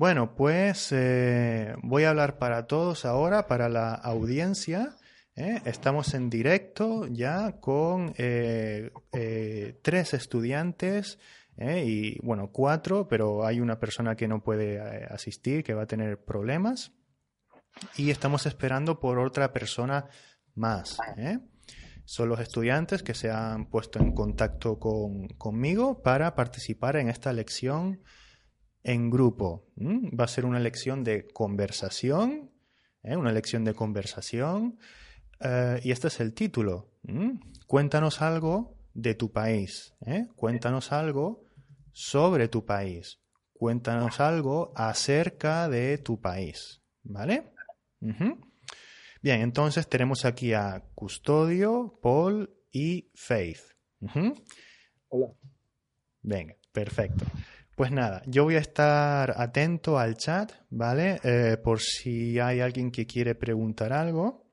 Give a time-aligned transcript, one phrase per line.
[0.00, 4.96] Bueno, pues eh, voy a hablar para todos ahora, para la audiencia.
[5.36, 5.60] ¿eh?
[5.66, 8.92] Estamos en directo ya con eh,
[9.82, 11.18] tres estudiantes
[11.58, 16.24] y, bueno, cuatro, pero hay una persona que no puede asistir, que va a tener
[16.24, 16.92] problemas.
[17.98, 20.06] Y estamos esperando por otra persona
[20.54, 20.96] más.
[22.06, 27.34] Son los estudiantes que se han puesto en contacto con, conmigo para participar en esta
[27.34, 28.00] lección
[28.82, 29.66] en grupo.
[29.78, 32.50] Va a ser una lección de conversación,
[33.02, 33.16] ¿eh?
[33.16, 34.78] una lección de conversación.
[35.40, 36.90] Eh, y este es el título.
[37.66, 39.94] Cuéntanos algo de tu país.
[40.06, 40.28] ¿eh?
[40.36, 41.44] Cuéntanos algo
[41.92, 43.20] sobre tu país.
[43.52, 46.82] Cuéntanos algo acerca de tu país.
[47.02, 47.52] ¿Vale?
[49.22, 53.60] Bien, entonces tenemos aquí a Custodio, Paul y Faith.
[55.08, 55.34] Hola.
[56.22, 57.24] Venga, perfecto.
[57.80, 61.18] Pues nada, yo voy a estar atento al chat, ¿vale?
[61.24, 64.52] Eh, por si hay alguien que quiere preguntar algo.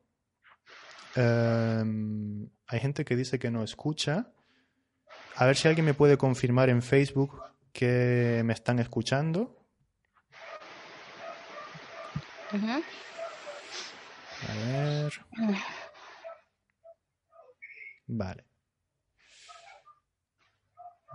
[1.13, 4.31] Em, hay gente que dice que no escucha.
[5.35, 7.37] A ver si alguien me puede confirmar en Facebook
[7.73, 9.67] que me están escuchando.
[14.47, 15.13] A ver.
[18.07, 18.45] Vale.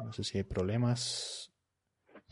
[0.05, 1.52] No sé si hay problemas.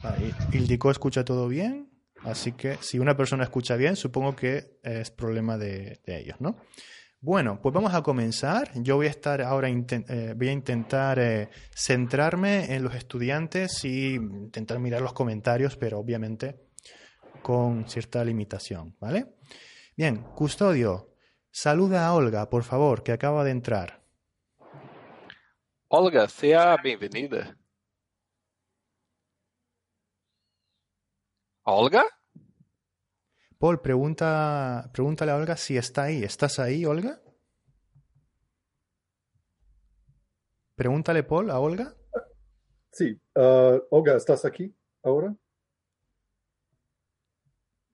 [0.03, 1.91] Vale, Ildico escucha todo bien,
[2.25, 6.57] así que si una persona escucha bien, supongo que es problema de, ellos, ¿no?
[7.21, 8.71] Bueno, pues vamos a comenzar.
[8.77, 14.15] Yo voy a estar ahora, eh, voy a intentar eh, centrarme en los estudiantes y
[14.15, 16.71] intentar mirar los comentarios, pero obviamente
[17.43, 19.35] con cierta limitación, ¿vale?
[19.97, 21.15] Bien, custodio,
[21.51, 24.03] saluda a Olga, por favor, que acaba de entrar.
[25.89, 27.60] Olga, sea bienvenida.
[31.65, 32.05] ¿Olga?
[33.59, 36.25] Paul, pregunta, pregúntale a Olga si está ahí.
[36.25, 37.21] ¿Estás ahí, Olga?
[40.75, 41.95] Pregúntale, Paul, a Olga.
[42.91, 43.21] Sí.
[43.35, 45.37] Uh, Olga, ¿estás aquí ahora?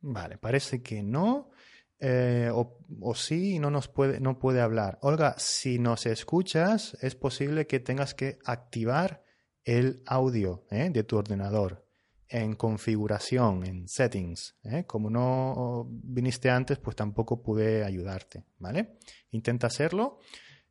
[0.01, 1.51] Vale, parece que no.
[1.99, 4.99] Eh, o, o, sí, no nos puede, no puede hablar.
[5.03, 9.25] Olga, si nos escuchas, es posible que tengas que activar
[9.65, 10.91] el audio ¿eh?
[10.91, 11.86] de tu ordenador
[12.29, 14.57] en configuración, en settings.
[14.65, 14.85] ¿eh?
[14.87, 18.99] Como no viniste antes, pues tampoco pude ayudarte, ¿vale?
[19.31, 20.19] Intenta hacerlo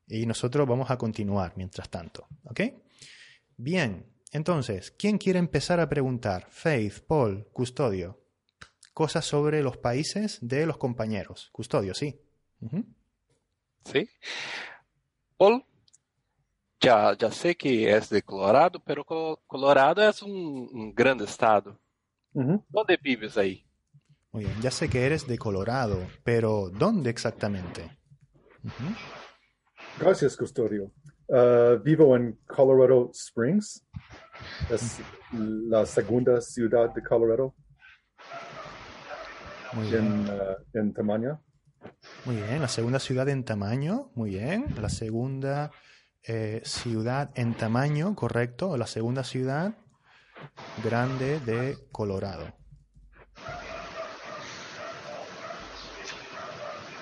[0.08, 2.62] y nosotros vamos a continuar mientras tanto, ¿ok?
[3.58, 6.48] Bien, entonces, ¿quién quiere empezar a preguntar?
[6.50, 8.22] Faith, Paul, Custodio.
[8.94, 11.50] Cosas sobre los países de los compañeros.
[11.52, 12.20] Custodio, sí.
[13.86, 14.10] Sí.
[15.38, 15.66] Paul,
[16.80, 19.06] ya, ya sé que es de Colorado, pero
[19.48, 21.80] Colorado es un, un grande estado.
[22.34, 23.66] ¿Dónde vives ahí?
[24.32, 27.98] Muy bien, ya sé que eres de Colorado, pero ¿dónde exactamente?
[30.00, 30.92] Gracias, Custodio.
[31.28, 33.88] Uh, vivo en Colorado Springs.
[34.70, 35.00] Es
[35.32, 37.56] la segunda ciudad de Colorado.
[39.74, 40.06] Muy bien.
[40.06, 41.42] En, uh, en tamaño.
[42.26, 44.12] Muy bien, la segunda ciudad en tamaño.
[44.16, 44.66] Muy bien.
[44.82, 45.72] La segunda
[46.28, 49.76] eh, ciudad en tamaño, correcto, la segunda ciudad
[50.84, 52.54] grande de Colorado.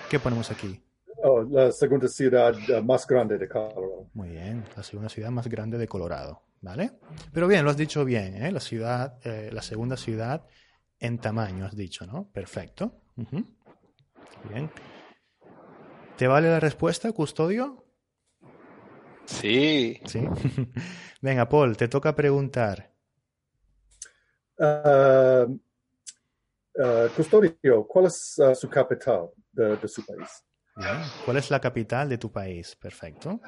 [0.10, 0.84] ¿Qué ponemos aquí?
[1.24, 4.10] Oh, la segunda ciudad uh, más grande de Colorado.
[4.14, 6.92] Muy bien, la segunda ciudad más grande de Colorado, ¿vale?
[7.32, 8.52] Pero bien, lo has dicho bien, ¿eh?
[8.52, 10.46] La ciudad, eh, la segunda ciudad
[11.00, 12.30] en tamaño, has dicho, ¿no?
[12.32, 13.00] Perfecto.
[14.50, 14.70] Bien.
[16.18, 17.83] ¿Te vale la respuesta, custodio?
[19.26, 20.00] Sí.
[20.06, 20.22] Sí.
[21.22, 22.92] Venga, Paul, te toca preguntar.
[24.58, 25.60] Uh,
[26.76, 30.30] uh, custodio, ¿cuál es uh, su capital de, de su país?
[30.76, 30.98] Bien.
[31.26, 32.76] ¿Cuál es la capital de tu país?
[32.76, 33.40] Perfecto.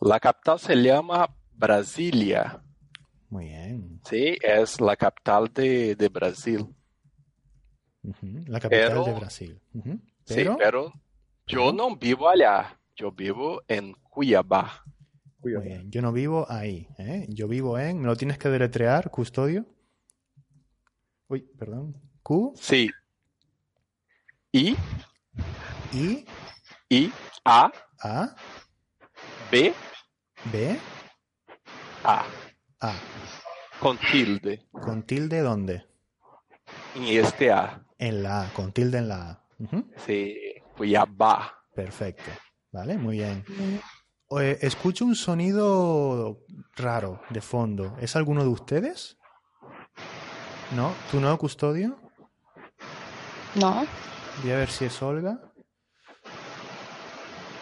[0.00, 2.62] La capital se llama Brasilia.
[3.30, 4.00] Muy bien.
[4.04, 6.60] Sí, es la capital de, de Brasil.
[8.02, 8.46] Uh -huh.
[8.48, 9.60] La capital Pero- de Brasil.
[9.74, 10.00] Ujú.
[10.24, 10.92] Sí, pero
[11.46, 12.78] yo no vivo allá.
[12.94, 14.82] Yo vivo en Cuiabá.
[15.44, 15.92] Muy bien.
[15.92, 16.88] Yo no vivo ahí.
[16.98, 17.24] ¿eh?
[17.28, 18.00] Yo vivo en.
[18.00, 19.64] ¿Me lo tienes que deletrear, custodio?
[21.28, 21.94] Uy, perdón.
[22.24, 22.90] Q, Sí.
[24.50, 24.74] I,
[25.92, 26.26] I,
[26.88, 27.12] I,
[27.44, 27.70] A,
[28.02, 28.34] A,
[29.52, 29.72] B,
[30.50, 30.76] B,
[32.02, 32.24] A.
[32.80, 32.94] A.
[33.78, 34.66] Con tilde.
[34.72, 35.86] ¿Con tilde dónde?
[36.96, 37.86] En este A.
[37.98, 38.52] En la A.
[38.52, 39.44] Con tilde en la A.
[39.60, 39.88] Ujú.
[40.04, 40.36] Sí,
[40.76, 41.54] Cuiabá.
[41.72, 42.32] Perfecto.
[42.72, 43.44] Vale, muy bien.
[44.30, 46.40] Eh, escucho un sonido
[46.76, 47.96] raro de fondo.
[48.00, 49.16] ¿Es alguno de ustedes?
[50.76, 51.96] No, ¿tú no, Custodio?
[53.54, 53.86] No.
[54.42, 55.40] Voy a ver si es Olga.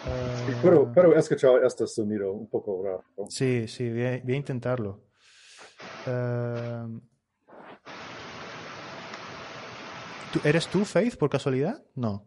[0.04, 3.04] Sí, pero, pero he escuchado este sonido un poco raro.
[3.28, 5.04] Sí, sí, voy a, voy a intentarlo.
[6.06, 6.84] Eh,
[10.32, 11.82] ¿tú- ¿Eres tú, Faith, por casualidad?
[11.94, 12.26] No.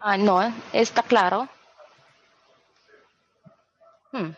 [0.00, 0.40] Ah, no,
[0.72, 1.48] está claro.
[4.14, 4.30] Hmm.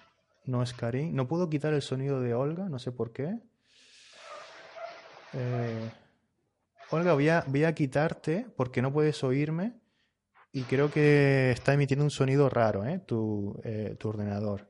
[0.46, 1.14] No es Karim.
[1.14, 3.38] No puedo quitar el sonido de Olga, no sé por qué.
[5.34, 5.90] Eh,
[6.90, 9.74] Olga, voy a, voy a quitarte porque no puedes oírme
[10.50, 13.00] y creo que está emitiendo un sonido raro, ¿eh?
[13.00, 14.66] Tu, eh, tu ordenador.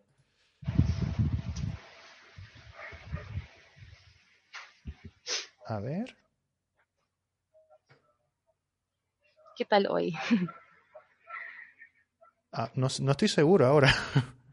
[5.67, 6.17] A ver.
[9.57, 10.17] ¿Qué tal hoy?
[12.53, 13.95] Ah, no, no estoy seguro ahora.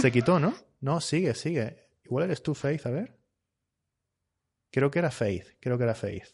[0.00, 0.54] Se quitó, ¿no?
[0.80, 1.88] No, sigue, sigue.
[2.04, 3.18] Igual eres tú, Faith, a ver.
[4.70, 6.26] Creo que era Faith, creo que era Faith.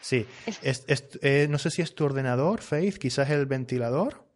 [0.00, 0.26] Sí,
[0.62, 4.26] es- es- eh, no sé si es tu ordenador, Faith, quizás el ventilador.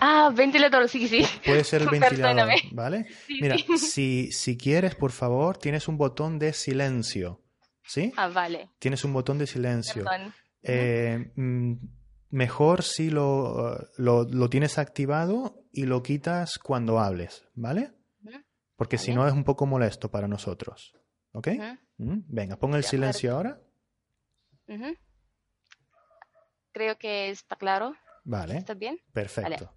[0.00, 1.24] Ah, ventilador, sí, sí.
[1.44, 2.56] Puede ser el ventilador, Perdóname.
[2.72, 3.06] ¿vale?
[3.26, 3.78] Sí, Mira, sí.
[3.78, 7.42] si, si quieres, por favor, tienes un botón de silencio,
[7.82, 8.12] ¿sí?
[8.16, 8.70] Ah, vale.
[8.78, 10.04] Tienes un botón de silencio.
[10.04, 10.34] Perdón.
[10.62, 11.72] Eh, mm,
[12.34, 17.92] mejor si lo, lo, lo tienes activado y lo quitas cuando hables, ¿vale?
[18.76, 19.20] Porque si Vale.
[19.22, 20.94] no es un poco molesto para nosotros.
[21.32, 21.48] ¿Ok?
[21.48, 23.60] Ujú, Mm, Venga, pon el silencio ahora.
[24.66, 24.96] ujú.
[26.72, 27.94] Creo que está claro.
[28.24, 28.98] Vale, ¿Está bien?
[29.12, 29.72] perfecto.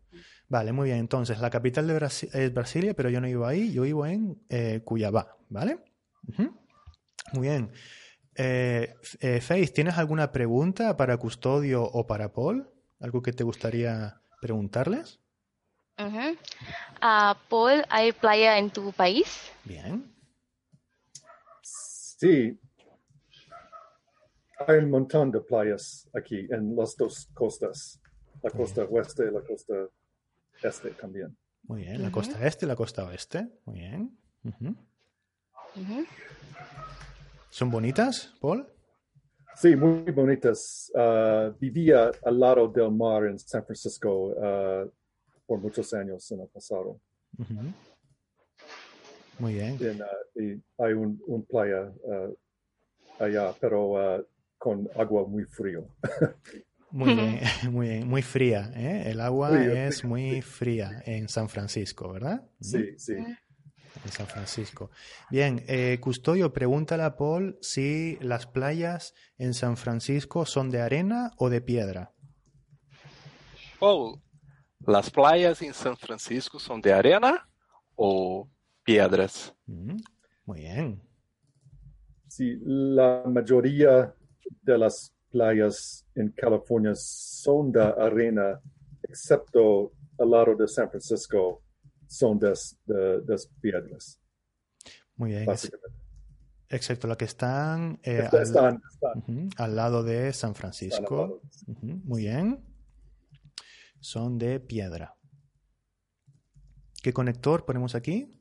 [0.48, 0.98] Vale, muy bien.
[1.00, 4.42] Entonces, la capital de Brasi- es Brasilia, pero yo no vivo ahí, yo vivo en
[4.50, 5.78] eh, Cuyabá, ¿vale?
[6.28, 6.58] Ujú.
[7.34, 7.72] Muy bien.
[8.40, 12.70] Eh, eh, Faith, ¿tienes alguna pregunta para Custodio o para Paul?
[13.00, 15.20] ¿Algo que te gustaría preguntarles?
[15.98, 16.38] Ujú.
[17.02, 19.52] Ah, Paul, ¿hay playa en tu país?
[19.64, 20.14] Bien.
[21.64, 22.60] Sí.
[24.68, 28.00] Hay un montón de playas aquí en las dos costas.
[28.44, 29.74] La costa oeste y la costa
[30.62, 31.36] este también.
[31.64, 32.20] Muy bien, la Ujú.
[32.20, 33.48] costa este y la costa oeste.
[33.66, 34.16] Muy bien.
[34.44, 34.76] Ujú.
[37.58, 38.68] ¿Son bonitas, Paul?
[39.56, 40.92] Sí, muy bonitas.
[40.96, 44.86] Ah, vivía al lado del mar en San Francisco ah,
[45.48, 47.02] por muchos años en el pasado.
[49.40, 49.76] Muy bien.
[49.82, 50.06] En, ah,
[50.36, 51.92] y hay un, un playa
[53.18, 54.24] allá, pero
[54.60, 55.88] con agua muy frío.
[56.92, 57.40] Muy bien,
[57.72, 59.12] muy bien, muy fría, ¿eh?
[59.12, 62.50] El agua Frío, es frío, muy fría en San Francisco, ¿verdad?
[62.62, 63.16] Sí, sí.
[64.08, 64.90] En San Francisco.
[65.30, 71.34] Bien, eh, Custodio, pregúntale a Paul si las playas en San Francisco son de arena
[71.38, 72.14] o de piedra.
[73.78, 74.22] Paul,
[74.86, 77.50] ¿las playas en San Francisco son de arena
[77.98, 78.48] o
[78.82, 79.54] piedras?
[79.68, 79.98] Ujú.
[80.46, 81.02] Muy bien.
[82.30, 84.16] Sí, la mayoría
[84.62, 88.62] de las playas en California son de arena,
[89.04, 91.62] excepto al lado de San Francisco,
[92.08, 92.54] son de,
[92.86, 94.20] de- de piedras,
[95.16, 95.46] Muy bien.
[95.46, 95.98] Básicamente.
[96.70, 101.42] excepto las que están, eh, Está- al, están, al lado de San Francisco.
[101.82, 102.64] Muy bien.
[104.00, 105.16] Son de piedra.
[107.02, 108.34] ¿Qué conector ponemos aquí?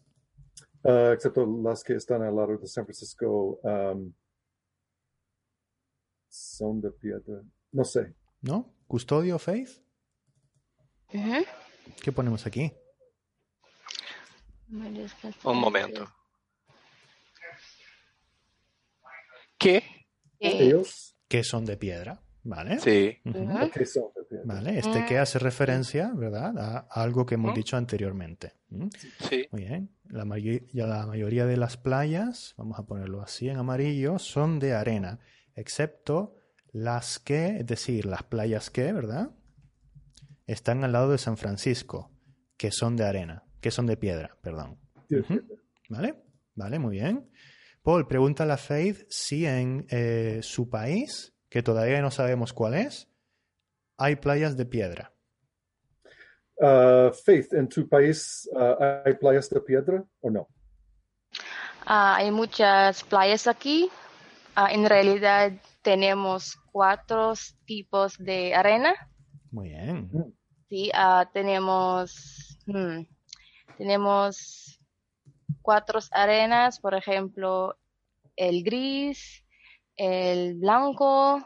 [0.84, 4.12] Ah, excepto las que están al lado de San Francisco, um,
[6.28, 7.42] son de piedra.
[7.72, 8.14] No sé.
[8.42, 8.74] ¿No?
[8.86, 9.82] ¿Custodio, Faith?
[11.12, 11.44] Ujú.
[12.02, 12.72] ¿Qué ponemos aquí?
[14.68, 16.08] Un momento.
[19.58, 19.82] ¿Qué?
[20.38, 22.78] Ellos, Que son de piedra, ¿vale?
[22.78, 23.18] Sí.
[24.44, 26.58] Vale, este que hace referencia, ¿verdad?
[26.58, 28.52] A algo que hemos dicho anteriormente.
[28.68, 28.88] ¿Mm?
[29.28, 29.46] Sí.
[29.50, 29.90] Muy bien.
[30.08, 35.20] La, la mayoría de las playas, vamos a ponerlo así en amarillo, son de arena,
[35.54, 36.36] excepto
[36.72, 39.30] las que, es decir, las playas que, ¿verdad?
[40.46, 42.10] Están al lado de San Francisco,
[42.58, 44.78] que son de arena, que son de piedra, perdón.
[45.88, 46.22] ¿Vale?
[46.54, 47.28] Vale, muy bien.
[47.82, 53.10] Paul, pregunta a Faith si en eh, su país, que todavía no sabemos cuál es,
[53.96, 55.12] hay playas de piedra.
[56.62, 60.46] Ah, Faith, ¿en tu país ah, hay playas de piedra o no?
[61.86, 63.90] Ah, hay muchas playas aquí.
[64.54, 65.50] Ah, en realidad
[65.82, 67.32] tenemos cuatro
[67.64, 68.94] tipos de arena.
[69.50, 70.08] Muy bien.
[70.68, 73.15] Sí, ah, tenemos, hmm,
[73.76, 74.80] tenemos
[75.62, 77.76] cuatro arenas, por ejemplo,
[78.36, 79.44] el gris,
[79.96, 81.44] el blanco,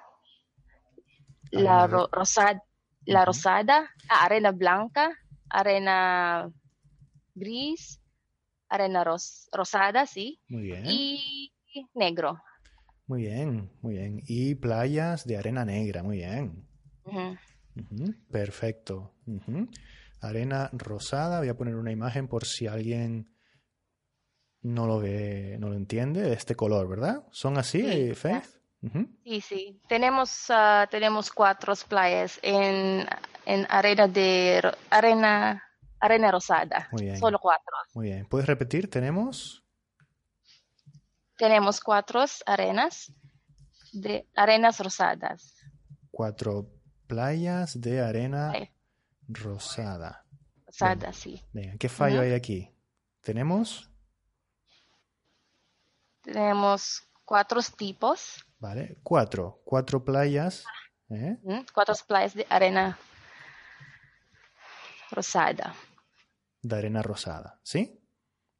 [1.51, 2.63] la ro- rosa-
[3.07, 5.11] la rosada, ah, arena blanca,
[5.49, 6.51] arena
[7.35, 8.01] gris,
[8.69, 10.85] arena ros- rosada, sí, Muy bien.
[10.87, 11.53] y
[11.95, 12.41] negro.
[13.07, 14.23] Muy bien, muy bien.
[14.29, 16.67] Y playas de arena negra, muy bien.
[18.31, 19.15] Perfecto.
[20.21, 23.35] Arena rosada, voy a poner una imagen por si alguien
[24.63, 27.25] no lo ve, no lo entiende, este color, ¿verdad?
[27.31, 28.45] ¿Son así, sí, Faith?
[29.25, 29.81] Sí, sí.
[29.89, 33.07] Tenemos, ah, tenemos cuatro playas en,
[33.47, 35.63] en arena de arena
[36.01, 36.89] arena rosada.
[36.93, 37.19] Muy bien.
[37.19, 37.75] Solo cuatro.
[37.95, 38.27] Muy bien.
[38.27, 38.89] ¿Puedes repetir?
[38.91, 39.63] Tenemos.
[41.37, 43.13] Tenemos cuatro arenas
[43.93, 45.55] de arenas rosadas.
[46.11, 46.71] Cuatro
[47.07, 48.53] playas de arena
[49.33, 50.25] rosada.
[50.67, 51.43] Rosada, sí.
[51.53, 52.75] Venga, ¿qué fallo hay aquí?
[53.21, 53.91] ¿Tenemos?
[56.23, 58.45] Tenemos cuatro tipos.
[58.59, 59.63] Vale, cuatro.
[59.65, 60.65] Cuatro playas.
[61.11, 61.39] ¿eh?
[61.73, 62.99] Cuatro playas de arena
[65.11, 65.75] rosada.
[66.63, 67.99] De arena rosada, ¿sí?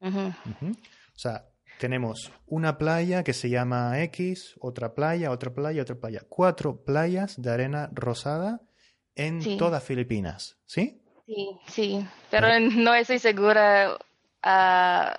[0.01, 1.47] O sea,
[1.79, 6.23] tenemos una playa que se llama X, otra playa, otra playa, otra playa.
[6.29, 8.63] Cuatro playas de arena rosada
[9.15, 11.03] en todas Filipinas, ¿sí?
[11.27, 13.97] Sí, sí, pero no estoy segura
[14.45, 15.15] uh,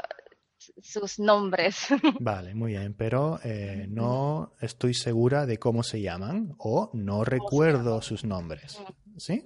[0.81, 1.88] sus nombres.
[2.19, 8.01] Vale, muy bien, pero eh, no estoy segura de cómo se llaman o no recuerdo
[8.01, 8.81] sus nombres,
[9.17, 9.43] ¿sí?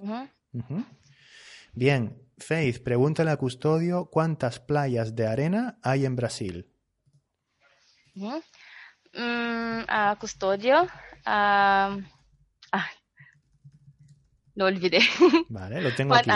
[1.74, 6.70] Bien, Faith, pregúntale a Custodio cuántas playas de arena hay en Brasil.
[8.14, 10.86] Mm, a custodio.
[11.24, 11.98] ah,
[14.56, 14.98] lo olvidé.
[15.48, 16.30] Vale, lo tengo aquí.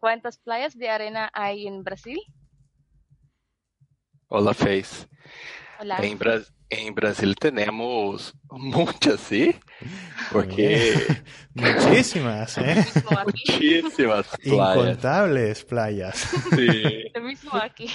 [0.00, 2.18] ¿cuántas, playas de arena hay en Brasil?
[4.28, 5.06] Hola, Faith.
[5.78, 5.98] Hola.
[6.68, 9.54] En, Brasil tenemos muchas, ¿sí?
[10.32, 10.94] Porque...
[11.54, 12.84] Muchísimas, ¿eh?
[13.24, 14.76] Muchísimas playas.
[14.76, 16.28] Incontables playas.
[16.56, 17.04] Sí.
[17.14, 17.88] Lo mismo aquí.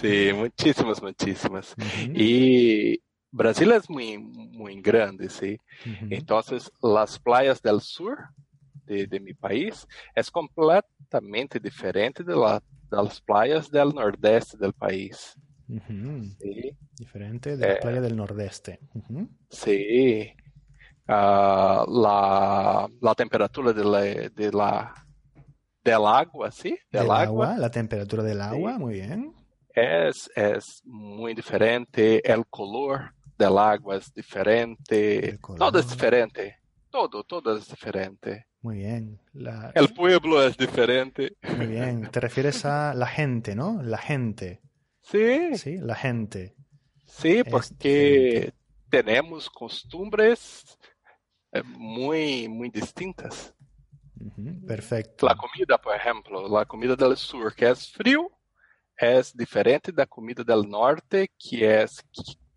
[0.00, 1.74] Sí, muchísimas, muchísimas.
[2.14, 5.58] Y Brasil es muy, muy grande, ¿sí?
[6.10, 8.18] Entonces, las playas del sur
[8.84, 12.34] de, mi país es completamente diferente de,
[12.90, 15.34] las playas del nordeste del país.
[16.96, 18.80] Diferente de la eh, playa del nordeste.
[19.50, 20.32] Sí.
[21.06, 21.84] Ah,
[23.00, 24.94] la, temperatura de la, de la,
[25.84, 26.78] del agua, ¿sí?
[26.90, 27.58] Del, agua.
[27.58, 29.34] La temperatura del agua, muy bien
[29.78, 36.58] es, es muy diferente, el color del agua es diferente, todo es diferente,
[36.90, 38.46] todo, todo es diferente.
[38.60, 39.20] Muy bien.
[39.74, 41.36] El pueblo es diferente.
[41.56, 42.10] Muy bien.
[42.10, 43.80] Te refieres a la gente, ¿no?
[43.82, 44.60] La gente.
[45.00, 45.56] Sí.
[45.56, 46.56] Sí, la gente.
[47.06, 48.52] Sí, porque
[48.90, 50.76] tenemos costumbres
[51.52, 53.54] eh, muy, muy distintas.
[54.66, 55.26] Perfecto.
[55.26, 58.30] La comida, por ejemplo, la comida del sur, que es frío,
[58.96, 62.04] es diferente de la comida del norte, que es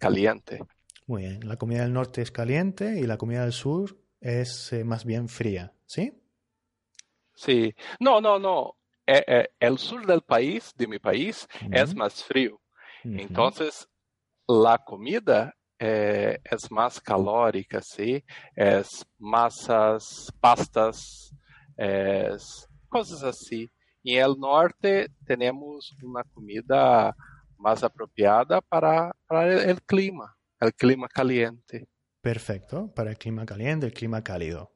[0.02, 0.64] caliente.
[1.06, 4.84] Muy bien, la comida del norte es caliente y la comida del sur es eh,
[4.84, 6.12] más bien fría, ¿sí?
[7.36, 8.78] Sí, no, no, no.
[9.06, 12.60] Eh, eh, el sur del país, de mi país, es más frío.
[13.04, 13.88] Entonces,
[14.48, 18.24] la comida es más calórica, ¿sí?
[18.56, 21.34] Es masas, pastas,
[21.76, 23.72] es cosas así.
[24.04, 27.16] Y en el norte tenemos una comida
[27.62, 31.88] más apropiada para, el, clima, el clima caliente.
[32.22, 34.74] Perfecto, para el clima caliente, el clima cálido.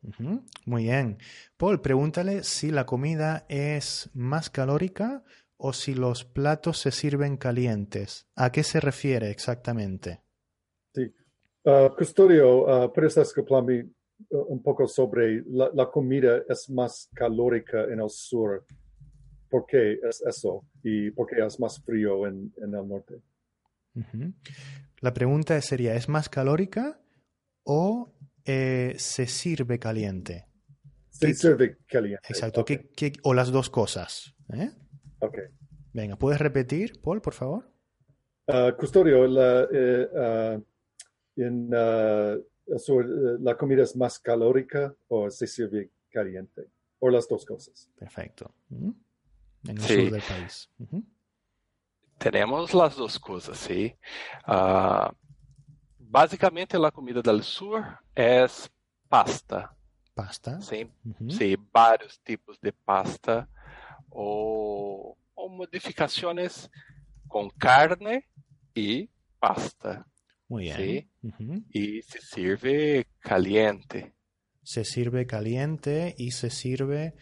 [0.65, 1.17] Muy bien.
[1.57, 5.23] Paul, pregúntale si la comida es más calórica
[5.57, 8.27] o si los platos se sirven calientes.
[8.35, 10.21] ¿A qué se refiere exactamente?
[10.93, 11.13] Sí.
[11.63, 13.89] Uh, custodio, uh, ¿puedes explicarme
[14.29, 18.65] un poco sobre la, la, comida es más calórica en el sur
[19.55, 23.21] por qué es eso y por qué es más frío en, el norte.
[24.99, 26.99] La pregunta sería, ¿es más calórica
[27.63, 30.45] o eh, se sirve caliente?
[31.09, 32.27] Se sirve caliente.
[32.27, 32.65] Exacto,
[33.23, 34.35] o las dos cosas.
[34.53, 34.71] ¿eh?
[35.19, 35.37] Ok.
[35.93, 37.71] Venga, ¿puedes repetir, Paul, por favor?
[38.47, 45.91] Uh, custodio, la, eh, uh, en, uh, ¿la comida es más calórica o se sirve
[46.09, 46.67] caliente?
[46.99, 47.89] O las dos cosas.
[47.97, 48.53] Perfecto
[49.67, 50.69] en el sur del país.
[52.17, 53.93] Tenemos las dos cosas, sí.
[54.47, 55.11] Uh,
[55.99, 58.71] básicamente la comida del sur es
[59.09, 59.75] pasta.
[60.13, 60.61] Pasta.
[60.61, 60.89] Sí,
[61.29, 63.49] sí varios tipos de pasta
[64.09, 66.71] o, o modificaciones
[67.27, 68.29] con carne
[68.73, 70.07] y pasta.
[70.47, 70.77] Muy bien.
[70.77, 71.11] ¿sí?
[71.71, 74.13] Y se sirve caliente.
[74.63, 77.15] Se sirve caliente y se sirve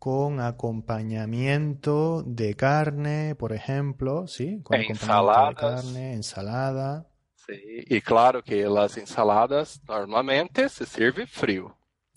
[0.00, 4.62] con acompañamiento de carne, por ejemplo, ¿sí?
[4.62, 7.06] Con de carne, ensalada.
[7.34, 11.76] Sí, y claro que las ensaladas normalmente se sirve frío.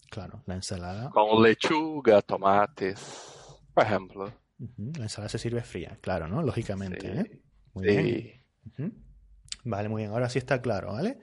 [0.09, 1.09] Claro, la ensalada.
[1.09, 4.33] Con lechuga, tomates, por ejemplo.
[4.57, 6.41] La ensalada se sirve fría, claro, ¿no?
[6.41, 7.05] Lógicamente.
[7.05, 7.41] ¿eh?
[7.73, 7.85] Muy
[8.77, 8.95] bien.
[9.65, 10.11] Vale, muy bien.
[10.11, 11.19] Ahora sí está claro, ¿vale?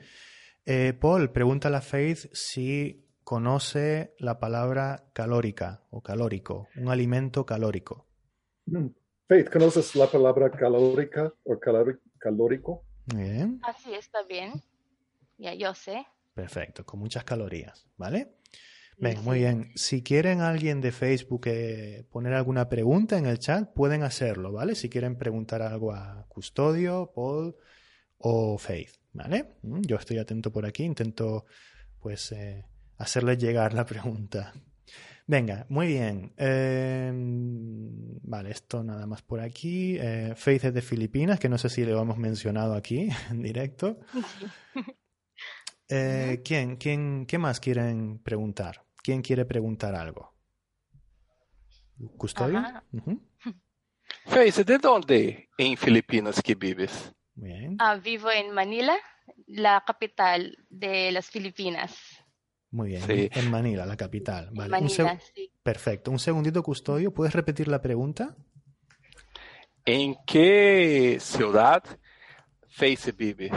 [0.66, 7.46] Eh, Paul, pregunta a la Faith si conoce la palabra calórica o calórico, un alimento
[7.46, 8.08] calórico.
[8.66, 8.88] Mm.
[9.28, 12.82] Faith, ¿conoces la palabra calórica o calórico?
[13.14, 13.60] Bien.
[13.62, 14.54] Así está bien.
[15.38, 16.04] Ya yo sé.
[16.34, 18.34] Perfecto, con muchas calorías, ¿vale?
[19.22, 19.70] muy bien.
[19.76, 24.74] Si quieren alguien de Facebook eh, poner alguna pregunta en el chat, pueden hacerlo, ¿vale?
[24.74, 27.54] Si quieren preguntar algo a Custodio, Paul
[28.18, 29.54] o Faith, ¿vale?
[29.62, 31.46] Mm, yo estoy atento por aquí, intento
[32.00, 32.64] pues eh,
[33.00, 34.52] hacerles llegar la pregunta.
[35.26, 36.32] Venga, muy bien.
[36.36, 39.96] Em, vale, esto nada más por aquí.
[39.98, 43.98] Eh, Faith es de Filipinas, que no sé si lo hemos mencionado aquí en directo.
[46.44, 48.84] ¿quién, quién, ¿Qué más quieren preguntar?
[49.02, 50.34] ¿Quién quiere preguntar algo?
[52.16, 52.62] ¿Custodio?
[54.64, 57.12] ¿de dónde en Filipinas que vives?
[57.34, 57.76] Bien.
[57.78, 58.96] Ah, vivo en Manila,
[59.46, 62.19] la capital de las Filipinas.
[62.70, 64.50] Muy bien, en Manila, la capital.
[64.52, 64.70] Vale.
[64.70, 65.52] Manila, sí.
[65.62, 66.10] Perfecto.
[66.10, 67.12] Un segundito, Custodio.
[67.12, 68.36] ¿Puedes repetir la pregunta?
[69.84, 71.82] ¿En qué ciudad
[72.68, 73.50] Face vive?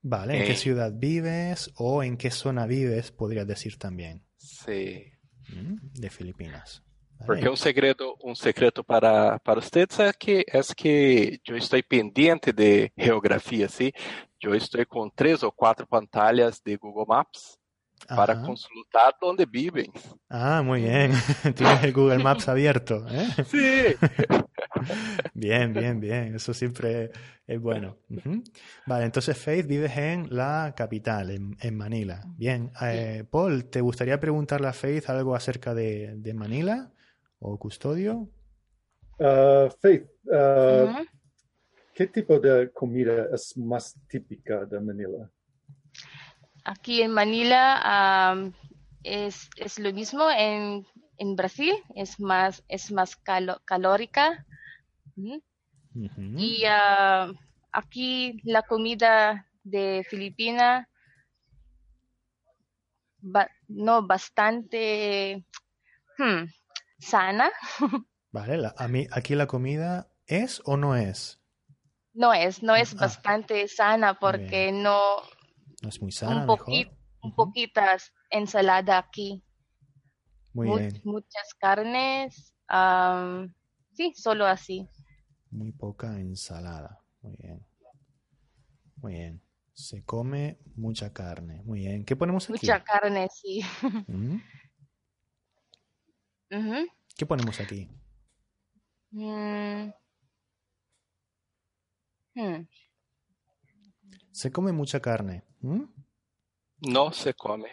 [0.00, 3.10] Vale, ¿en qué ciudad vives o en qué zona vives?
[3.10, 4.24] Podrías decir también.
[4.36, 5.04] Sí.
[5.48, 6.82] Mm, de Filipinas.
[7.26, 12.52] Porque un secreto, un secreto para, para ustedes es que, es que yo estoy pendiente
[12.52, 13.92] de geografía, ¿sí?
[14.38, 17.58] Yo estoy con tres o cuatro pantallas de Google Maps
[18.08, 19.90] para consultar dónde viven.
[20.28, 21.12] Ah, muy bien.
[21.56, 23.06] Tienes el Google Maps abierto.
[23.08, 23.28] ¿eh?
[23.46, 24.06] Sí.
[25.34, 26.34] bien, bien, bien.
[26.34, 27.10] Eso siempre
[27.46, 27.96] es bueno.
[28.86, 32.22] Vale, entonces Faith vives en la capital, en, Manila.
[32.36, 32.70] Bien.
[32.82, 36.90] Eh, Paul, ¿te gustaría preguntarle a Faith algo acerca de, Manila
[37.38, 38.28] o custodio?
[39.18, 41.04] Uh, Faith, uh,
[41.94, 45.30] ¿qué tipo de comida es más típica de Manila?
[46.66, 48.52] Aquí en Manila
[49.04, 50.28] es, es, lo mismo.
[50.28, 50.84] En,
[51.16, 54.44] en, Brasil es más, es más calórica.
[55.94, 57.32] Y ah,
[57.70, 60.88] aquí la comida de Filipinas,
[63.68, 65.44] no bastante
[66.18, 66.46] hmm,
[66.98, 67.52] sana.
[68.32, 71.40] Vale, a mí, aquí la comida es o no es?
[72.12, 73.02] No es, no es ah.
[73.02, 75.22] bastante sana porque no,
[75.82, 76.40] no es muy sana.
[76.40, 79.44] Un, poquito, un poquitas ensalada aquí.
[80.52, 81.00] Muy bien.
[81.04, 82.54] Muchas carnes.
[83.92, 84.88] sí, solo así.
[85.50, 87.02] Muy poca ensalada.
[87.20, 87.66] Muy bien.
[88.96, 89.42] Muy bien.
[89.74, 91.62] Se come mucha carne.
[91.64, 92.04] Muy bien.
[92.04, 92.52] ¿Qué ponemos aquí?
[92.52, 93.60] Mucha carne, sí.
[97.16, 97.90] ¿Qué ponemos aquí?
[99.10, 99.90] Mm.
[102.34, 102.66] Hmm.
[104.30, 105.45] Se come mucha carne.
[106.80, 107.70] No se come.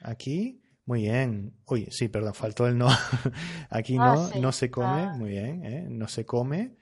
[0.00, 1.54] Aquí, muy bien.
[1.66, 2.88] Uy, sí, perdón, faltó el no.
[3.70, 5.14] Aquí ah, no, no se come, ah.
[5.16, 5.86] muy bien, ¿eh?
[5.88, 6.76] no se come.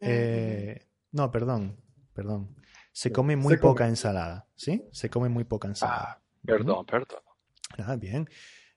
[0.00, 1.80] Eh, no, perdón,
[2.12, 2.54] perdón.
[2.92, 4.88] Se come muy poca ensalada, ¿sí?
[4.92, 6.18] Se come muy poca ensalada.
[6.18, 7.20] Ah, perdón, perdón.
[7.78, 8.28] Ah, bien.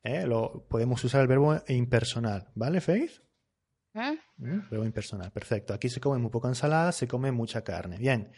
[0.04, 3.22] Eh, lo, podemos usar el verbo impersonal, ¿vale, Faith?
[3.94, 4.18] ¿Eh?
[4.38, 5.74] Verbo impersonal, perfecto.
[5.74, 7.98] Aquí se come muy poca ensalada, se come mucha carne.
[7.98, 8.32] Bien.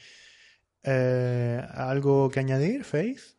[0.84, 3.38] Eh, ¿Algo que añadir, Faith?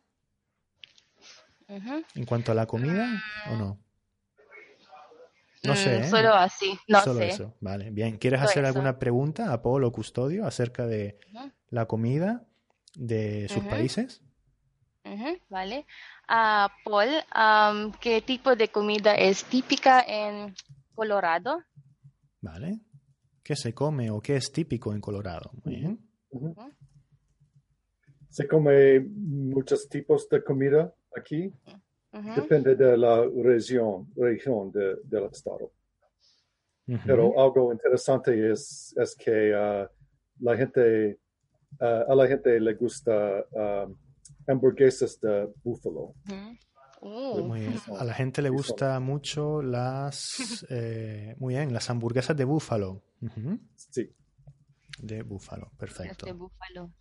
[2.15, 3.09] En cuanto a la comida,
[3.51, 3.79] ¿o no?
[5.63, 5.99] No sé.
[5.99, 6.09] Mm, ¿eh?
[6.09, 7.27] Solo así, no Solo sé.
[7.29, 8.17] eso, vale, bien.
[8.17, 11.17] ¿Quieres hacer alguna pregunta a Paul o Custodio acerca de
[11.69, 12.45] la comida
[12.95, 14.21] de sus países?
[15.49, 15.85] vale.
[16.29, 20.55] Uh, Paul, ¿qué tipo de comida es típica en
[20.95, 21.63] Colorado?
[22.41, 22.79] Vale.
[23.43, 25.51] ¿Qué se come o qué es típico en Colorado?
[25.63, 25.99] Muy bien
[28.33, 31.53] se come muchos tipos de comida aquí.
[32.35, 35.71] Depende de la región, región del estado.
[37.05, 39.87] Pero algo interesante es, es que uh,
[40.39, 41.19] la gente,
[41.79, 43.95] uh, a la gente le gusta um,
[44.47, 46.15] hamburguesas de búfalo.
[47.99, 53.03] A la gente le gusta mucho las, eh, muy bien, las hamburguesas de búfalo.
[53.75, 54.09] Sí.
[55.03, 56.25] De búfalo, perfecto.
[56.25, 56.93] De búfalo.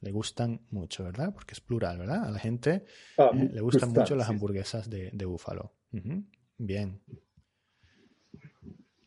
[0.00, 1.32] Le gustan mucho, ¿verdad?
[1.32, 2.24] Porque es plural, ¿verdad?
[2.24, 2.84] A la gente
[3.16, 5.72] ah, eh, le gustan mucho las hamburguesas de, búfalo.
[6.58, 7.00] Bien.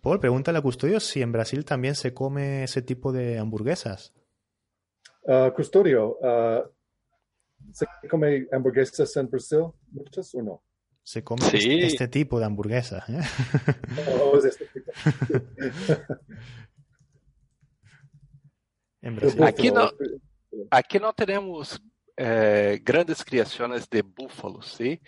[0.02, 4.12] Paul, pregúntale a Custodio si en Brasil también se come ese tipo de hamburguesas.
[5.22, 6.68] Uh, custodio, uh,
[7.72, 9.68] ¿se come hamburguesas en Brasil?
[9.92, 10.64] ¿Muchas o no?
[11.04, 13.06] Se come este, este, tipo de hamburguesa.
[13.08, 13.22] ¿eh?
[14.20, 14.92] Oh, es este tipo.
[19.46, 19.92] Aquí no,
[20.72, 21.82] aquí no tenemos
[22.16, 25.00] eh, grandes criaciones de búfalos, ¿sí?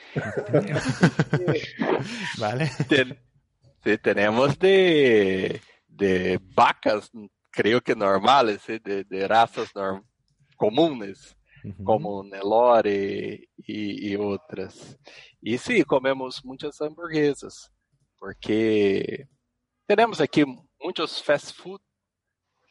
[2.39, 2.71] vale.
[2.89, 3.17] Ten,
[3.83, 7.11] sí, tenemos de, de vacas
[7.55, 10.03] creo que normales, de, de razas norm
[10.57, 11.37] comunes,
[11.83, 14.99] como Nelore y, y, otras.
[15.41, 17.71] Y sí, comemos muchas hamburguesas,
[18.17, 19.27] porque
[19.87, 20.43] tenemos aquí
[20.79, 21.81] muchos fast food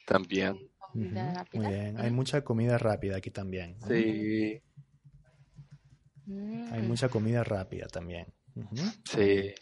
[0.07, 0.57] también.
[0.95, 3.77] Muy bien, hay mucha comida rápida aquí también.
[3.87, 4.63] Sí.
[6.71, 8.33] Hay mucha comida rápida también.
[9.05, 9.55] Sí.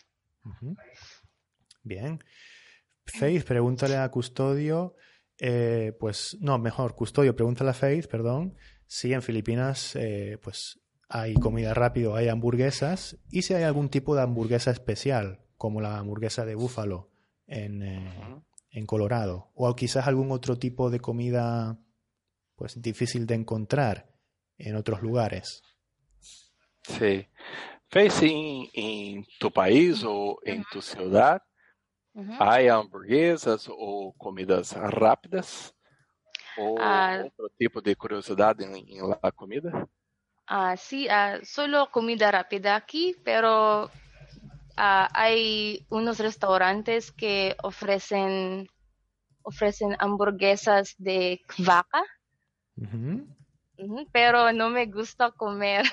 [1.82, 2.22] Bien.
[3.04, 4.94] Faith, pregúntale a Custodio
[5.44, 8.54] eh, pues no, mejor, custodio, pregúntale a Faith, perdón,
[8.86, 14.14] si en Filipinas eh, pues hay comida rápida, hay hamburguesas y si hay algún tipo
[14.14, 17.10] de hamburguesa especial, como la hamburguesa de búfalo
[17.48, 18.42] en, eh,
[18.72, 21.78] en Colorado, o quizás algún otro tipo de comida
[22.56, 24.10] pues difícil de encontrar
[24.58, 25.62] en otros lugares.
[26.82, 27.28] Sí.
[27.88, 31.42] Faith, en tu país o en tu ciudad,
[32.14, 32.36] Uhum.
[32.38, 35.74] Há hamburguesas ou comidas rápidas?
[36.58, 39.88] Ou ah, outro tipo de curiosidade em, em la comida?
[40.46, 43.90] Ah, sí, ah, solo comida rápida aquí, pero
[44.76, 48.68] ah, hay unos restaurantes que ofrecen
[49.44, 52.02] ofrecen hamburguesas de vaca,
[54.12, 55.84] pero no me gusta comer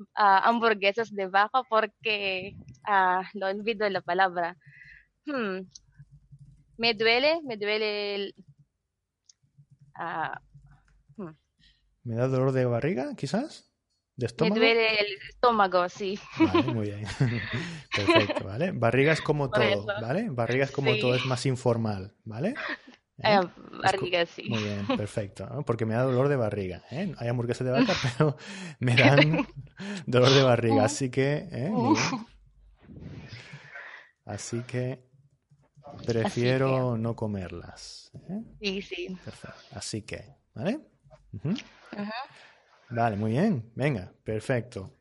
[0.00, 0.04] uh,
[0.44, 2.54] hamburguesas de vaca porque
[2.88, 4.56] uh, no olvido la palabra.
[5.26, 5.66] Hmm.
[6.76, 8.34] Me duele, me duele el...
[9.94, 10.40] Ah,
[11.16, 11.34] hmm.
[12.04, 13.67] ¿Me da dolor de barriga, quizás?
[14.18, 14.54] ¿De estómago?
[14.56, 16.18] Me duele el estómago, sí.
[16.38, 17.04] Vale, muy bien.
[17.96, 18.72] Perfecto, ¿vale?
[18.72, 20.28] Barriga es como todo, ¿vale?
[20.28, 22.54] Barriga es como todo, es más informal, ¿vale?
[23.18, 23.40] ¿Eh?
[23.82, 24.48] barriga, sí.
[24.48, 25.48] Muy bien, perfecto.
[25.66, 26.84] Porque me da dolor de barriga.
[26.90, 27.14] ¿eh?
[27.18, 28.36] Hay hamburguesas de vaca, pero
[28.78, 29.46] me dan
[30.06, 30.84] dolor de barriga.
[30.84, 31.72] Así que, ¿eh?
[34.24, 35.08] Así que
[36.06, 38.10] Prefiero no comerlas.
[38.28, 38.42] ¿eh?
[38.60, 39.18] Sí, sí.
[39.24, 39.60] Perfecto.
[39.72, 40.80] Así que, ¿vale?
[42.90, 43.70] Vale, muy bien.
[43.74, 44.98] Venga, perfecto.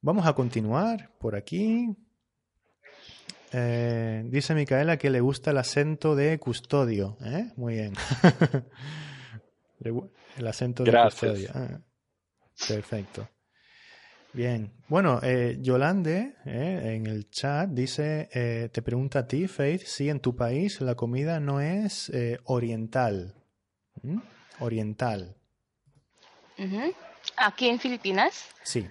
[0.00, 1.94] Vamos a continuar por aquí.
[3.52, 7.16] Eh, dice Micaela que le gusta el acento de custodio.
[7.24, 7.52] ¿eh?
[7.56, 7.94] Muy bien.
[9.80, 11.50] el acento de custodio.
[11.54, 11.80] Ah,
[12.68, 13.28] perfecto.
[14.32, 19.82] Bien, bueno, eh, Yolande eh, en el chat dice, eh, te pregunta a ti, Faith,
[19.82, 22.12] si en tu país la comida no es
[22.44, 23.34] oriental.
[24.02, 24.18] ¿Mm?
[24.60, 25.39] Oriental.
[27.36, 28.48] Aquí en Filipinas.
[28.62, 28.88] Sí.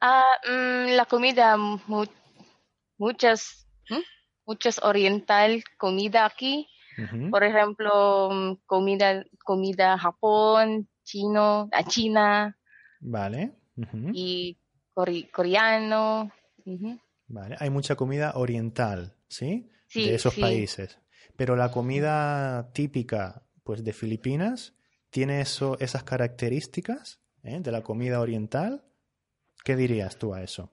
[0.00, 1.56] Ah, mm, la comida,
[2.98, 3.66] muchas,
[4.46, 6.68] muchas oriental comida aquí.
[7.30, 12.58] Por ejemplo, comida, comida Japón, chino, a China.
[13.00, 13.52] Vale
[14.12, 14.58] y
[15.32, 16.30] coreano.
[17.28, 19.70] Vale, hay mucha comida oriental, ¿sí?
[19.94, 20.98] de esos países.
[21.36, 24.74] Pero la comida típica, pues, de Filipinas,
[25.10, 27.60] ¿tiene eso, esas características ¿eh?
[27.60, 28.84] de la comida oriental?
[29.64, 30.72] ¿Qué dirías tú a eso?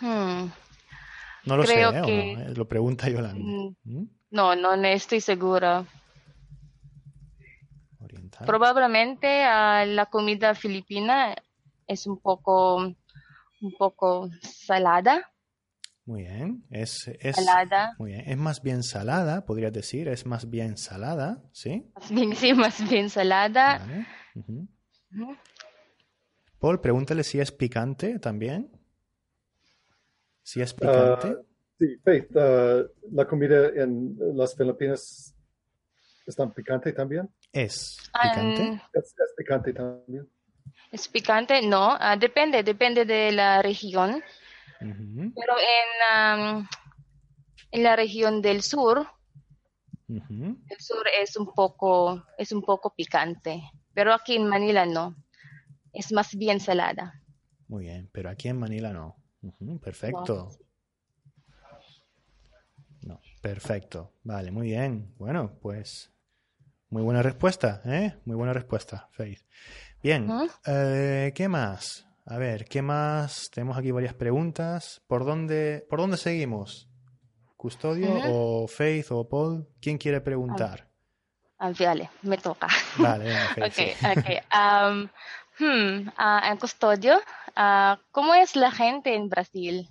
[0.00, 0.46] Hmm.
[1.44, 1.92] No lo sé, ¿eh?
[2.06, 2.52] ¿eh?
[2.54, 3.44] lo pregunta Yolanda.
[3.44, 4.08] Mm, ¿Mm?
[4.30, 5.84] No, no, no estoy segura.
[8.00, 8.46] Oriental.
[8.46, 11.34] Probablemente la comida filipina
[11.86, 15.31] es un poco, un poco salada.
[16.04, 17.94] Muy bien, es, es salada.
[17.98, 21.92] Muy bien, es más bien salada, podrías decir, es más bien salada, ¿sí?
[22.36, 23.80] sí, más bien salada.
[26.58, 28.70] Paul, pregúntale si es picante también.
[30.42, 31.36] Si es picante.
[31.38, 31.42] Ah,
[31.78, 35.36] sí, Faith, ah, la comida en las Filipinas
[36.26, 37.28] es tan picante también.
[37.52, 38.80] Es picante.
[38.92, 40.28] es picante también.
[40.90, 41.62] ¿Es picante?
[41.62, 44.22] No, uh, depende, depende de la región.
[44.82, 46.68] Pero en,
[47.70, 49.06] en la región del sur,
[50.08, 53.62] el sur es un poco, es un poco picante.
[53.94, 55.16] Pero aquí en Manila no.
[55.92, 57.22] Es más bien salada.
[57.68, 59.16] Muy bien, pero aquí en Manila no.
[59.80, 60.50] perfecto.
[63.02, 64.12] No, perfecto.
[64.22, 65.14] Vale, muy bien.
[65.18, 66.12] Bueno, pues
[66.88, 68.14] muy buena respuesta, ¿eh?
[68.24, 69.40] Muy buena respuesta, Faith.
[70.02, 70.28] Bien,
[70.66, 72.06] eh, ¿qué más?
[72.32, 73.50] A ver, ¿qué más?
[73.52, 75.02] Tenemos aquí varias preguntas.
[75.06, 76.88] ¿Por dónde, por dónde seguimos?
[77.58, 79.68] ¿Custodio o Faith o Paul?
[79.82, 80.88] ¿Quién quiere preguntar?
[81.58, 82.68] Ah, vale, me toca.
[82.96, 84.38] Vale, okay, okay.
[84.50, 85.10] Um,
[85.58, 87.18] hmm, uh, en custodio,
[87.54, 89.86] uh, ¿cómo es la gente en Brasil?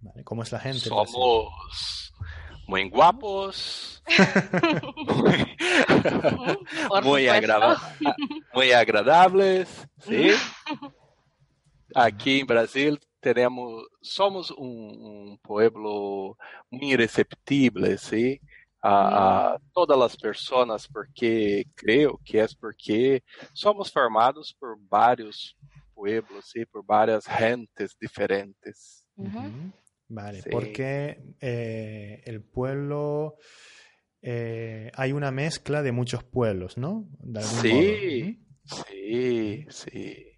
[0.00, 0.80] Vale, ¿cómo es la gente?
[0.80, 2.12] Somos
[2.66, 4.02] muy guapos,
[5.24, 7.80] muy, muy, agrada
[8.54, 10.32] muy agradables, ¿sí?
[11.94, 14.66] Aquí en Brasil tenemos, somos un,
[15.00, 16.36] un pueblo
[16.70, 18.40] muy receptible, ¿sí?
[18.82, 23.22] a, a, todas as pessoas, porque creio que é porque
[23.54, 25.56] somos formados por vários
[25.94, 29.06] pueblos e por várias gentes diferentes.
[29.16, 29.70] Uh
[30.14, 30.50] Vale, sí.
[30.50, 33.38] porque eh, el pueblo
[34.20, 37.08] eh, hay una mezcla de muchos pueblos, ¿no?
[37.40, 38.84] sí, modo.
[38.84, 40.31] sí, sí, sí.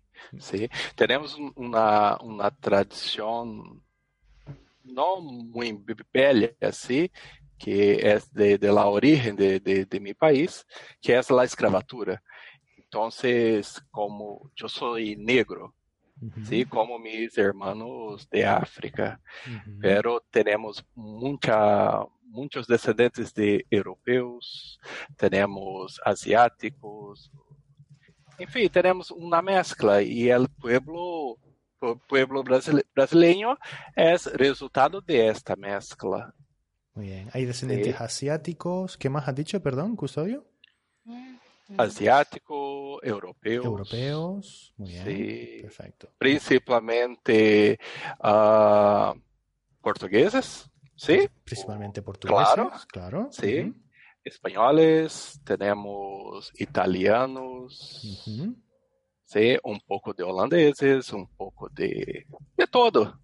[0.94, 3.82] Tenemos una, una tradición
[4.84, 5.72] no muy
[6.12, 7.10] bella, ¿sí?
[7.58, 10.66] que é de, de la origen de, de, de, mi país,
[11.00, 12.22] que é a escravatura.
[12.76, 15.74] Entonces, como yo soy negro,
[16.20, 16.44] uh -huh.
[16.44, 16.64] ¿sí?
[16.64, 19.78] como mis hermanos de África, uh -huh.
[19.80, 24.78] pero tenemos mucha, muchos descendentes de europeos,
[25.16, 27.30] tenemos asiáticos,
[28.38, 31.38] enfim, tenemos una mezcla y el pueblo,
[32.08, 32.42] pueblo
[32.94, 33.58] brasileño
[33.94, 36.34] es resultado de esta mezcla.
[36.94, 37.28] Muy bien.
[37.32, 38.02] Hay descendientes sí.
[38.02, 38.96] asiáticos.
[38.96, 40.46] ¿Qué más has dicho, perdón, Custodio?
[41.76, 43.64] Asiático, europeos.
[43.64, 44.74] Europeos.
[44.76, 45.04] Muy bien.
[45.04, 45.58] Sí.
[45.62, 46.10] Perfecto.
[46.18, 47.78] Principalmente
[48.22, 49.18] uh,
[49.80, 50.70] portugueses.
[50.94, 51.28] Sí.
[51.42, 52.54] Principalmente portugueses.
[52.54, 52.70] Claro.
[52.88, 53.28] Claro.
[53.32, 53.60] Sí.
[53.60, 53.83] Uh -huh.
[54.24, 55.40] Españoles.
[55.44, 58.02] Tenemos italianos.
[58.04, 58.56] Uh -huh.
[59.24, 59.58] Sí.
[59.62, 61.12] Un poco de holandeses.
[61.12, 62.26] Un poco de.
[62.56, 63.20] De todo.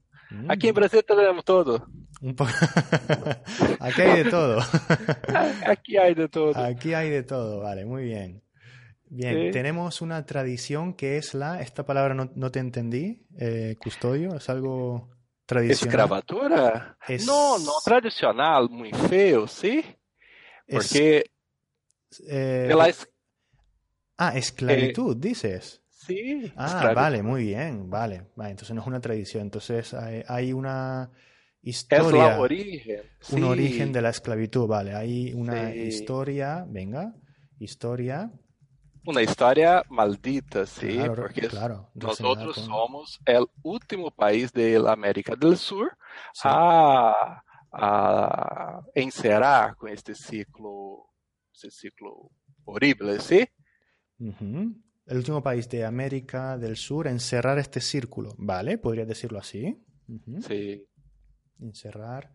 [0.49, 1.87] Aquí en Brasil tenemos todo.
[2.21, 2.47] Un po
[3.81, 4.61] Aquí hay de todo.
[5.67, 6.57] Aquí hay de todo.
[6.57, 8.43] Aquí hay de todo, vale, muy bien.
[9.07, 9.51] Bien, ¿Sí?
[9.51, 14.49] tenemos una tradición que es la, esta palabra no, no te entendí, eh, custodio, es
[14.49, 15.11] algo
[15.47, 15.89] tradicional.
[15.89, 16.97] Escravatura?
[17.09, 17.27] Es...
[17.27, 19.85] No, no tradicional, muy feo, ¿sí?
[20.71, 21.25] Porque...
[22.11, 22.73] Es, eh...
[22.75, 23.09] la es...
[24.17, 25.29] Ah, esclavitud, eh...
[25.29, 25.83] dices.
[25.91, 26.53] Sí.
[26.57, 26.95] Ah, esclavitud.
[26.95, 28.27] vale, muy bien, vale.
[28.37, 28.51] vale.
[28.51, 31.11] Entonces no es una tradición, entonces hay, hay una
[31.63, 32.07] historia.
[32.07, 33.01] Es la origen.
[33.33, 33.43] Un sí.
[33.43, 34.95] origen de la esclavitud, vale.
[34.95, 35.79] Hay una sí.
[35.81, 37.15] historia, venga,
[37.59, 38.31] historia.
[39.07, 42.65] Una historia maldita, sí, claro, porque claro, nosotros con...
[42.67, 45.97] somos el último país de la América del Sur
[46.35, 46.43] sí.
[46.45, 51.07] a, a encerrar con este ciclo,
[51.53, 52.31] este ciclo
[52.65, 53.47] horrible, ¿sí?
[54.19, 54.83] Uh -huh.
[55.07, 58.79] El último país de América del Sur a encerrar este círculo, ¿vale?
[58.79, 59.77] ¿Podría decirlo así?
[60.09, 60.41] Uh -huh.
[60.43, 60.87] Sí
[61.61, 62.35] encerrar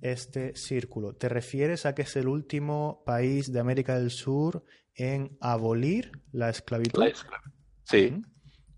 [0.00, 1.14] este círculo.
[1.14, 6.50] ¿Te refieres a que es el último país de América del Sur en abolir la
[6.50, 7.00] esclavitud?
[7.00, 7.52] La esclavitud.
[7.84, 8.06] Sí.
[8.12, 8.24] Uh -huh.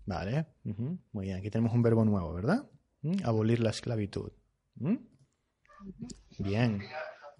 [0.05, 0.47] Vale.
[1.11, 1.37] Muy bien.
[1.37, 2.69] Aquí tenemos un verbo nuevo, ¿verdad?
[3.23, 4.31] Abolir la esclavitud.
[6.39, 6.81] Bien.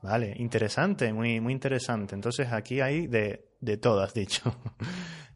[0.01, 0.33] Vale.
[0.37, 1.11] Interesante.
[1.13, 2.15] Muy, muy interesante.
[2.15, 4.53] Entonces aquí hay de, de todo, has dicho.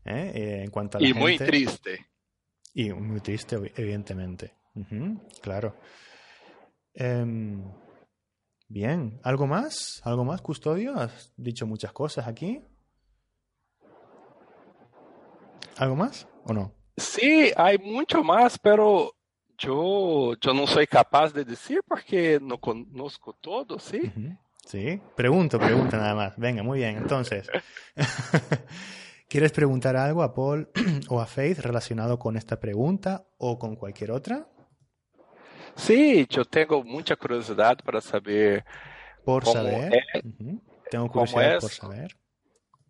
[0.06, 0.32] ¿Eh?
[0.36, 1.22] Eh, en cuanto a la y gente...
[1.22, 2.08] muy triste.
[2.74, 4.54] Y muy triste, evidentemente.
[5.42, 5.76] Claro.
[6.94, 7.26] Eh,
[8.68, 10.02] bien, ¿algo más?
[10.04, 10.96] ¿Algo más, Custodio?
[10.96, 12.62] Has dicho muchas cosas aquí.
[15.78, 16.74] ¿Algo más o no?
[16.96, 19.14] Sí, hay mucho más, pero
[19.58, 24.02] yo, yo no soy capaz de decir porque no conozco todo, ¿sí?
[24.16, 24.38] Uh -huh.
[24.66, 26.38] Sí, pregunto, pregunta nada más.
[26.38, 26.98] Venga, muy bien.
[26.98, 27.50] Entonces,
[29.30, 30.70] ¿quieres preguntar algo a Paul
[31.10, 34.48] o a Faith relacionado con esta pregunta o con cualquier otra?
[35.76, 38.66] Sí, yo tengo mucha curiosidad para saber.
[39.24, 39.94] Por cómo saber.
[39.94, 40.62] Es, uh -huh.
[40.92, 42.18] Tengo curiosidad es, por saber.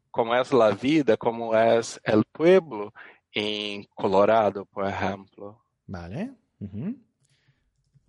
[0.10, 2.92] Cómo es la vida, cómo es el pueblo
[3.32, 5.64] en Colorado, por ejemplo.
[5.86, 6.32] Vale.
[6.60, 7.04] Uh -huh.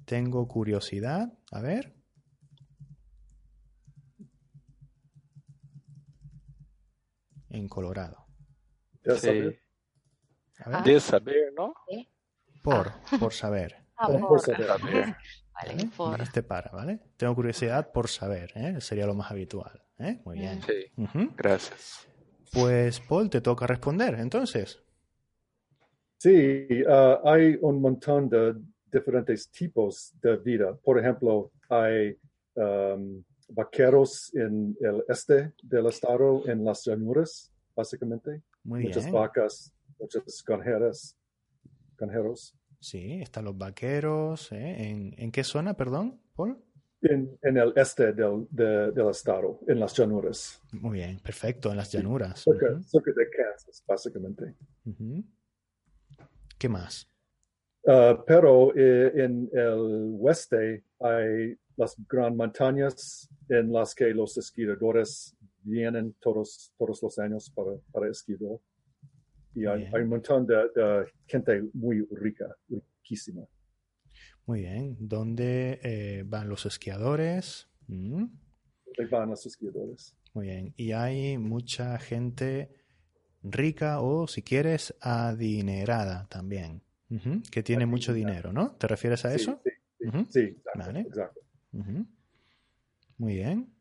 [0.05, 1.33] Tengo curiosidad.
[1.53, 1.95] A ver.
[7.51, 8.27] En Colorado.
[9.03, 9.27] De sí.
[9.27, 9.61] saber.
[10.65, 10.83] Ah.
[10.83, 11.75] De saber, ¿no?
[11.89, 12.09] ¿Sí?
[12.63, 13.77] Por, por saber.
[13.97, 14.67] Ah, por saber.
[15.55, 16.47] Vale, por.
[16.47, 17.01] Para, ¿vale?
[17.17, 18.81] Tengo curiosidad por saber, ¿eh?
[18.81, 19.83] Sería lo más habitual.
[19.99, 20.21] ¿eh?
[20.25, 20.63] Muy bien.
[20.63, 21.35] Sí, Uh -huh.
[21.37, 22.07] gracias.
[22.53, 24.81] Pues, Paul, te toca responder, entonces.
[26.19, 28.55] Sí, uh, hay un montón de
[28.91, 30.77] diferentes tipos de vida.
[30.77, 32.19] Por ejemplo, hay
[32.55, 38.43] um, vaqueros en el este del estado, en las llanuras, básicamente.
[38.65, 39.15] Muy muchas bien.
[39.15, 41.17] vacas, muchas granjeras,
[41.97, 42.55] granjeros.
[42.81, 44.51] Sí, están los vaqueros.
[44.51, 44.91] ¿eh?
[44.91, 46.59] ¿En, ¿En qué zona, perdón, Paul?
[47.01, 50.61] En, el este del, del, estado, en las llanuras.
[50.73, 52.43] Muy bien, perfecto, en las llanuras.
[52.43, 54.57] Cerca, de Kansas, básicamente.
[56.59, 57.09] ¿Qué más?
[57.85, 65.37] Uh, pero eh, en el oeste hay las grandes montañas en las que los esquiadores
[65.63, 68.59] vienen todos, todos los años para, para esquiar.
[69.55, 73.47] Y hay, hay, un montón de, gente muy rica, riquísima.
[74.45, 74.97] Muy bien.
[74.99, 77.69] ¿Dónde eh, van los esquiadores?
[77.87, 78.25] ¿Mm?
[79.11, 80.17] van los esquiadores?
[80.35, 80.75] Muy bien.
[80.77, 82.78] Y hay mucha gente
[83.43, 86.83] rica o, si quieres, adinerada también,
[87.51, 88.73] que tiene mucho dinero, ¿no?
[88.73, 89.61] ¿Te refieres a eso?
[90.31, 91.41] Sí, exacto.
[93.19, 93.73] Muy bien.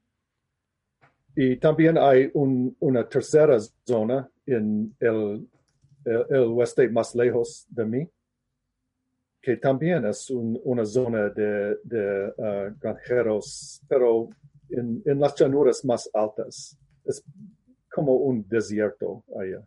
[1.36, 5.48] Y también hay una tercera zona en el,
[6.04, 8.10] el, oeste más lejos de mí,
[9.40, 14.30] que también es una zona de, de uh, granjeros, pero
[14.70, 16.76] en, en, las llanuras más altas.
[17.06, 17.24] Es
[17.98, 19.62] como un desierto allá.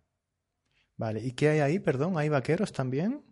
[0.97, 1.79] Vale, ¿y qué hay ahí?
[1.79, 3.23] Perdón, ¿hay vaqueros también?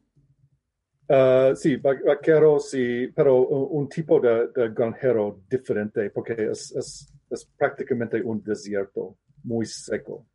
[1.09, 7.45] Uh, sí, vaqueros, sí, pero un tipo de, de granjero diferente, porque es, es es
[7.57, 10.27] prácticamente un desierto muy seco.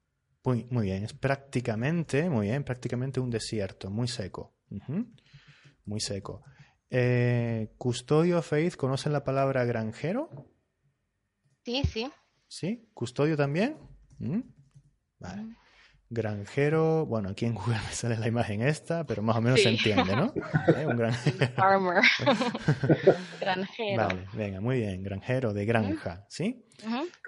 [0.43, 4.55] Muy, muy bien, es prácticamente, muy bien, prácticamente un desierto, muy seco.
[5.85, 6.43] Muy seco.
[6.89, 10.29] Eh, ¿Custodio Faith conocen la palabra granjero?
[11.63, 12.11] Sí, sí.
[12.47, 12.89] ¿Sí?
[12.93, 13.77] ¿Custodio también?
[14.19, 14.41] ¿Mm?
[15.19, 15.41] Vale.
[15.41, 15.55] Mm.
[16.13, 19.69] Granjero, bueno, aquí en Google me sale la imagen esta, pero más o menos se
[19.69, 20.31] entiende, ¿no?
[20.77, 20.85] ¿Eh?
[20.85, 21.11] Un
[21.55, 22.03] Farmer.
[23.39, 24.03] granjero.
[24.03, 26.65] Vale, venga, muy bien, granjero de granja, ¿sí?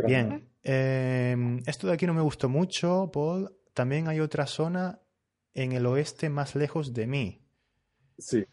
[0.06, 3.56] Bien, em, esto de aquí no me gustó mucho, Paul.
[3.74, 5.00] También hay otra zona
[5.56, 7.42] en el oeste más lejos de mí.
[8.20, 8.46] Sí.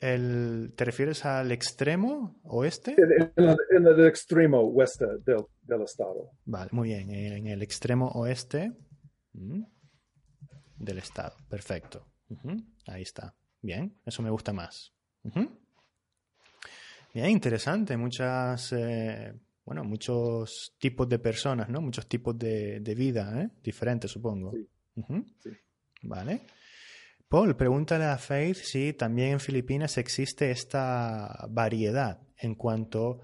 [0.00, 2.94] El, ¿Te refieres al extremo oeste?
[3.36, 6.30] En, el extremo oeste del, del, estado.
[6.44, 7.10] Vale, muy bien.
[7.10, 8.72] En el extremo oeste
[10.78, 11.36] del Estado.
[11.48, 12.06] Perfecto.
[12.86, 13.34] Ahí está.
[13.60, 14.92] Bien, eso me gusta más.
[17.14, 17.96] Bien, interesante.
[17.96, 19.34] Muchas, eh,
[19.64, 21.80] bueno, muchos tipos de personas, ¿no?
[21.80, 23.50] Muchos tipos de, vida, ¿eh?
[23.62, 24.52] Diferentes, supongo.
[26.02, 26.42] Vale.
[27.28, 33.20] Paul, pregúntale a Faith si también en Filipinas existe esta variedad en cuanto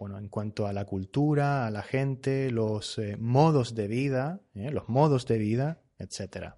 [0.00, 4.72] bueno, en cuanto a la cultura, a la gente, los eh, modos de vida, ¿eh?
[4.72, 6.56] los modos de vida, etcétera.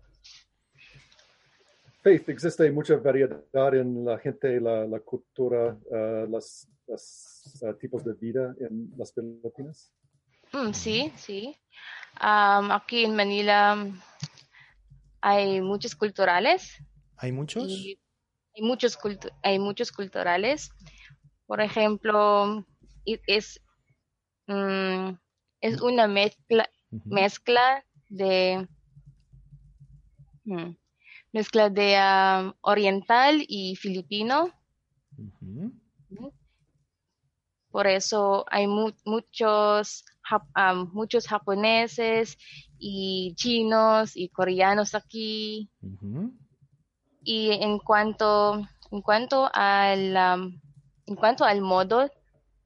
[2.03, 8.14] Faith, existe mucha variedad en la gente, la, la cultura, uh, los uh, tipos de
[8.14, 9.92] vida en las Filipinas.
[10.55, 11.55] Mm, sí, sí.
[12.14, 13.92] aquí en Manila
[15.20, 16.83] hay muchos culturales.
[17.16, 17.64] ¿Hay muchos?
[18.54, 18.98] hay muchos,
[19.42, 20.70] hay muchos culturales.
[21.46, 22.66] Por ejemplo,
[23.04, 23.61] es,
[24.46, 25.11] mm,
[25.61, 26.68] es una mezcla,
[27.04, 28.68] mezcla de
[30.44, 30.72] mm,
[31.33, 34.52] mezcla de oriental y filipino.
[37.70, 40.04] Por eso hay muchos,
[40.92, 42.37] muchos japoneses
[42.80, 45.70] y chinos y coreanos aquí.
[47.22, 50.16] Y en cuanto, en cuanto al,
[51.06, 52.10] en cuanto al modo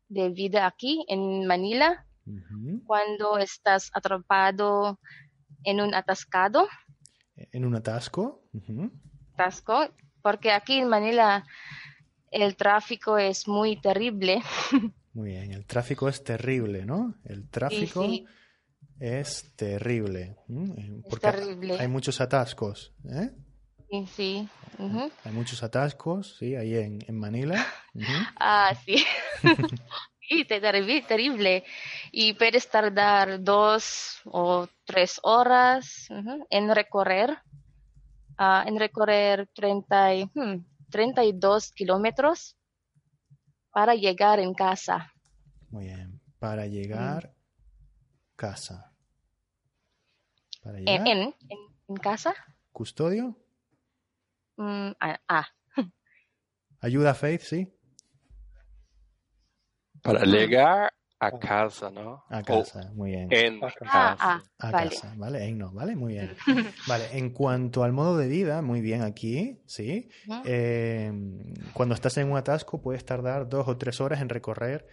[0.09, 2.07] de vida aquí en Manila
[2.87, 4.99] cuando estás atrapado
[5.65, 6.69] en un atascado.
[7.37, 8.45] ¿En un atasco?
[9.35, 9.89] Atasco,
[10.23, 11.45] porque aquí en Manila
[12.31, 14.43] el tráfico es muy terrible.
[15.15, 17.15] Muy bien, el tráfico es terrible, ¿no?
[17.23, 18.05] El tráfico
[19.01, 20.37] es terrible.
[21.09, 21.77] Porque terrible.
[21.79, 23.31] hay muchos atascos, ¿eh?
[23.91, 24.49] Sí, sí.
[25.25, 27.65] Hay muchos atascos, sí, ahí en, en Manila.
[28.41, 29.05] Ah, sí.
[30.29, 31.65] sí, terrible, terrible.
[32.11, 36.09] Y puedes tardar dos o tres horas
[36.51, 37.39] en recorrer,
[38.39, 40.29] uh, en recorrer 30,
[40.91, 42.57] 32 hmm, kilómetros
[43.71, 45.13] para llegar en casa.
[45.71, 47.34] Muy bien, para llegar
[48.37, 48.93] casa.
[50.63, 51.07] Para llegar.
[51.07, 51.35] ¿En,
[51.89, 52.35] en, casa?
[52.73, 53.37] ¿Custodio?
[54.57, 55.49] Mm, ah, ah.
[56.81, 57.73] Ayuda Faith, sí.
[60.03, 62.25] Para llegar a casa, ¿no?
[62.29, 63.29] A casa, muy bien.
[63.31, 63.81] En casa.
[63.91, 65.45] Ah, a casa, ¿vale?
[65.47, 65.97] En no, ¿vale?
[65.97, 66.37] Muy bien.
[66.87, 70.11] Vale, en cuanto al modo de vida, muy bien aquí, ¿sí?
[70.45, 74.87] Em, cuando estás en un atasco puedes tardar dos o tres horas en recorrer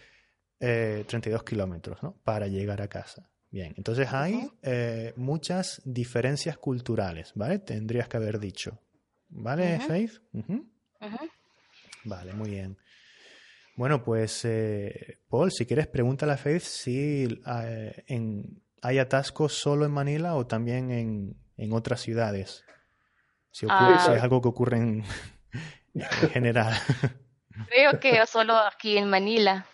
[0.62, 2.16] 32 eh, kilómetros, ¿no?
[2.24, 3.28] Para llegar a casa.
[3.50, 7.60] Bien, entonces hay eh, muchas diferencias culturales, ¿vale?
[7.60, 8.80] Tendrías que haber dicho.
[9.28, 10.22] ¿Vale, Faith?
[12.06, 12.78] Vale, muy bien.
[13.76, 19.86] Bueno, pues, eh, Paul, si quieres, pregúntale a Faith si eh, en, hay atascos solo
[19.86, 22.64] en Manila o también en, en otras ciudades.
[23.50, 24.24] Si, ocurre, si, es ah.
[24.24, 25.04] algo que ocurre en,
[25.94, 26.74] en general.
[27.68, 29.66] Creo que solo aquí en Manila,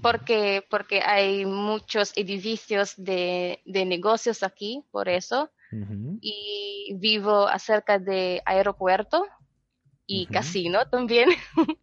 [0.00, 5.50] porque, porque hay muchos edificios de, de negocios aquí, por eso.
[6.20, 9.24] Y vivo acerca de aeropuerto
[10.06, 11.30] y casino también.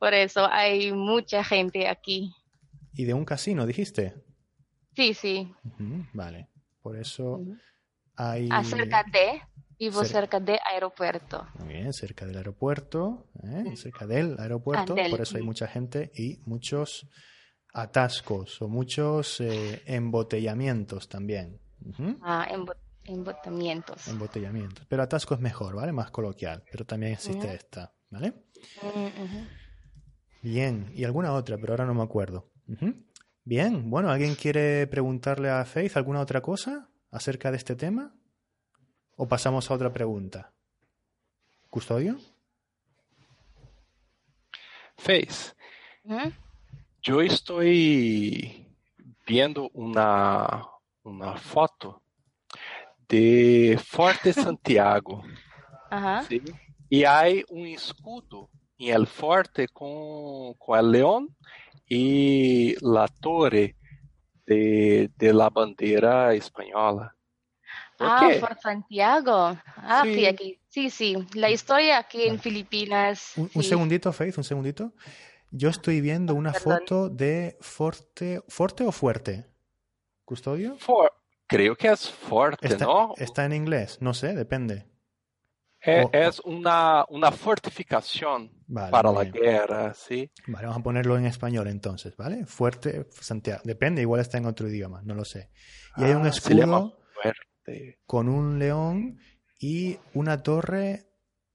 [0.00, 2.34] por eso hay mucha gente aquí.
[2.94, 4.14] ¿Y de un casino dijiste?
[4.96, 5.54] Sí, sí.
[6.12, 6.48] Vale.
[6.82, 7.44] Por eso
[8.16, 8.48] hay...
[8.50, 9.40] Acerca de
[9.78, 11.46] Vivo cerca del aeropuerto.
[11.60, 13.76] Muy bien, cerca del aeropuerto, ¿eh?
[13.76, 17.06] cerca del aeropuerto, por eso hay mucha gente y muchos
[17.72, 21.60] atascos o muchos eh, embotellamientos también.
[22.22, 22.48] Ah,
[23.04, 24.08] embotellamientos.
[24.08, 24.86] Embotellamientos.
[24.88, 25.92] Pero atasco es mejor, ¿vale?
[25.92, 28.34] Más coloquial, pero también existe esta, ¿vale?
[30.42, 32.50] Bien, y alguna otra, pero ahora no me acuerdo.
[33.44, 38.14] Bien, bueno, ¿alguien quiere preguntarle a Faith alguna otra cosa acerca de este tema?
[39.16, 40.52] ¿O pasamos a otra pregunta?
[41.70, 42.18] ¿Custodio?
[44.96, 45.54] Face.
[47.02, 48.66] Yo estoy
[49.26, 50.66] viendo una,
[51.02, 52.02] una foto
[53.08, 55.22] de Forte Santiago.
[56.90, 61.36] Y hay un escudo en el forte con, con el león
[61.86, 63.76] y la torre
[64.46, 67.14] de, de la bandera española.
[67.98, 69.58] Ah, por Santiago.
[69.76, 70.26] Ah, sí.
[70.26, 70.60] aquí.
[70.68, 71.16] Sí, sí.
[71.34, 73.32] La historia aquí en Filipinas.
[73.36, 74.92] Un, segundito, Faith, un segundito.
[75.50, 78.42] Yo estoy viendo una foto de Forte.
[78.48, 79.46] ¿Forte o Fuerte?
[80.24, 80.76] ¿Custodio?
[81.46, 83.14] creo que es Fuerte, ¿no?
[83.16, 84.86] Está en inglés, no sé, depende.
[85.80, 88.50] Es, una, una fortificación
[88.90, 90.30] para la guerra, ¿sí?
[90.48, 92.44] Vale, vamos a ponerlo en español entonces, ¿vale?
[92.46, 93.62] Fuerte, Santiago.
[93.64, 95.50] Depende, igual está en otro idioma, no lo sé.
[95.96, 96.98] Y hay un ah, escudo.
[98.06, 99.18] Con un león
[99.58, 101.06] y una torre,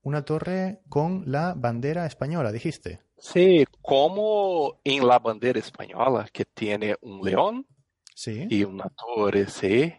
[0.01, 3.02] una torre con la bandera española, dijiste.
[3.23, 7.65] Sí, como en la bandera española, que tiene un león
[8.13, 8.45] sí.
[8.49, 9.93] y una torre, sí.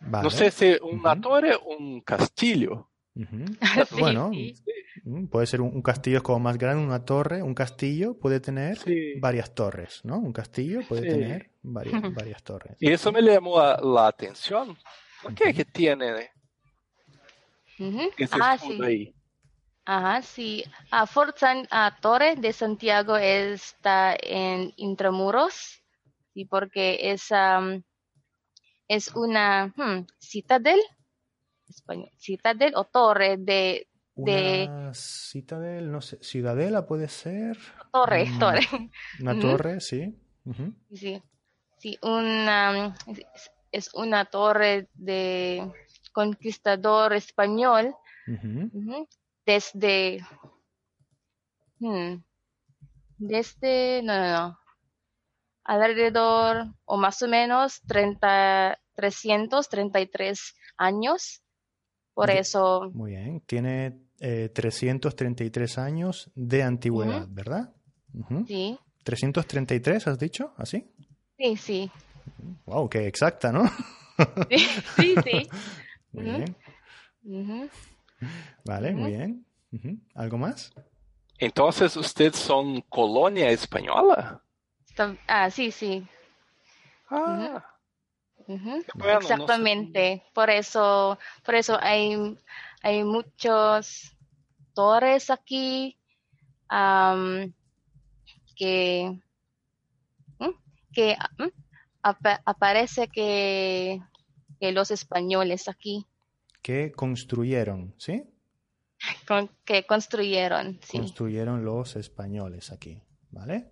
[0.00, 2.90] No sé si una torre o un castillo.
[3.98, 4.30] bueno,
[5.04, 8.78] mm, puede ser un, castillo es como más grande, una torre, un castillo puede tener
[9.18, 10.18] varias torres, ¿no?
[10.18, 12.76] Un castillo puede tener varias, varias, torres.
[12.78, 14.76] Y eso me llamó la, atención.
[15.22, 16.30] ¿Por qué que tiene
[17.78, 18.78] ese ah, sí.
[18.82, 19.15] ahí?
[19.86, 20.64] Ajá, sí.
[20.90, 21.06] A
[21.70, 25.80] a Torre de Santiago está en Intramuros,
[26.34, 27.28] y porque es,
[28.88, 30.80] es una hmm, citadel
[31.68, 33.88] español, citadel o torre de...
[34.16, 34.68] de...
[34.68, 37.56] Una citadel, no sé, ciudadela puede ser.
[37.92, 38.60] Torre, mm, torre.
[39.20, 40.14] Una torre, sí.
[40.92, 41.22] Sí,
[41.78, 42.94] sí, una,
[43.70, 45.72] es una torre de
[46.12, 47.94] conquistador español
[49.46, 50.20] desde...
[51.78, 52.22] Hmm,
[53.18, 54.58] desde, no, no, no,
[55.64, 61.42] alrededor o más o menos 30, 333 años
[62.14, 62.90] por eso.
[62.94, 63.40] Muy bien.
[63.42, 67.74] Tiene 333 eh, años de antigüedad, ¿verdad?
[68.46, 68.78] Sí.
[69.04, 70.54] ¿333 has dicho?
[70.56, 70.90] ¿Así?
[71.36, 71.90] Sí, sí.
[72.64, 73.70] Wow, qué exacta, ¿no?
[74.96, 75.48] sí, sí.
[76.12, 76.46] muy
[77.22, 77.76] bien.
[78.64, 79.46] Vale, muy bien.
[80.14, 80.72] ¿Algo más?
[81.38, 84.42] Entonces, ¿ustedes son colonia española?
[85.26, 86.06] Ah, sí, sí.
[87.10, 87.62] Ah.
[88.48, 92.38] Exactamente, por eso, por eso hay,
[92.82, 94.12] hay muchos
[94.72, 95.98] torres aquí
[98.54, 99.20] que,
[100.92, 101.16] que
[102.44, 104.00] aparece que,
[104.60, 106.06] que los españoles aquí.
[106.66, 108.24] Que construyeron, ¿sí?
[109.64, 110.98] que construyeron, sí.
[110.98, 113.00] Construyeron los españoles aquí.
[113.30, 113.70] ¿Vale?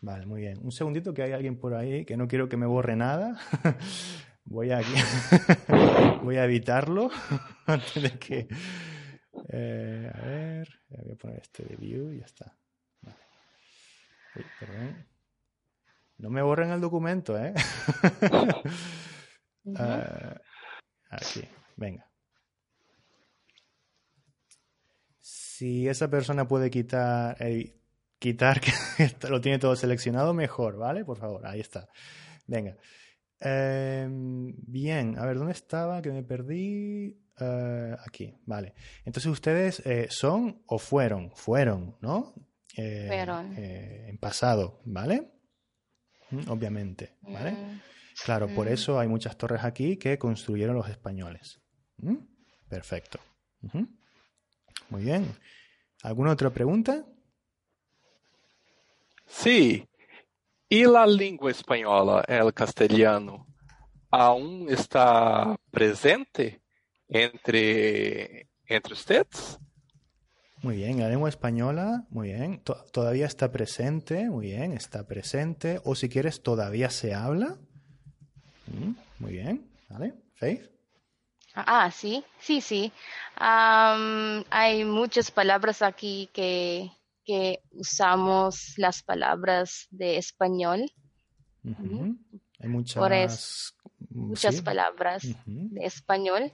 [0.00, 0.60] Vale, muy bien.
[0.62, 3.40] Un segundito que hay alguien por ahí que no quiero que me borre nada.
[4.44, 4.82] voy a
[6.22, 7.10] voy a evitarlo
[7.66, 8.46] antes de que
[9.48, 12.56] eh, a ver, voy a poner este de view y ya está.
[16.18, 17.52] No me borren el documento, ¿eh?
[19.74, 20.36] Ah,
[21.10, 21.42] aquí,
[21.80, 22.08] venga.
[25.18, 27.36] Si esa persona puede quitar,
[28.18, 28.72] quitar que
[29.28, 31.04] lo tiene todo seleccionado, mejor, ¿vale?
[31.04, 31.88] Por favor, ahí está.
[32.46, 32.76] Venga.
[33.40, 36.00] Em, bien, a ver, ¿dónde estaba?
[36.02, 37.18] Que me perdí.
[37.40, 38.74] Eh, aquí, vale.
[39.04, 42.34] Entonces ustedes eh, son o fueron, fueron, ¿no?
[42.76, 45.32] eh, en pasado, ¿vale?
[46.30, 47.52] Mm, obviamente, ¿vale?
[47.52, 47.80] Mm.
[48.24, 48.72] Claro, por mm.
[48.72, 51.59] eso hay muchas torres aquí que construyeron los españoles.
[52.68, 53.18] Perfecto.
[54.88, 55.26] Muy bien.
[56.02, 57.04] ¿Alguna otra pregunta?
[59.26, 59.86] Sí.
[60.68, 63.46] ¿Y la lengua española, el castellano,
[64.10, 66.62] aún está presente
[67.08, 69.58] entre, entre ustedes?
[70.62, 72.62] Muy bien, la lengua española, muy bien.
[72.92, 75.80] todavía está presente, muy bien, está presente.
[75.84, 77.56] O si quieres, todavía se habla.
[78.66, 80.14] Mm, muy bien, ¿vale?
[80.34, 80.79] Faith.
[81.54, 82.92] Ah, sí, sí, sí.
[83.36, 86.90] hay muchas palabras aquí que,
[87.24, 90.90] que, usamos las palabras de español.
[91.64, 93.74] Hay muchas,
[94.10, 96.52] muchas palabras de español.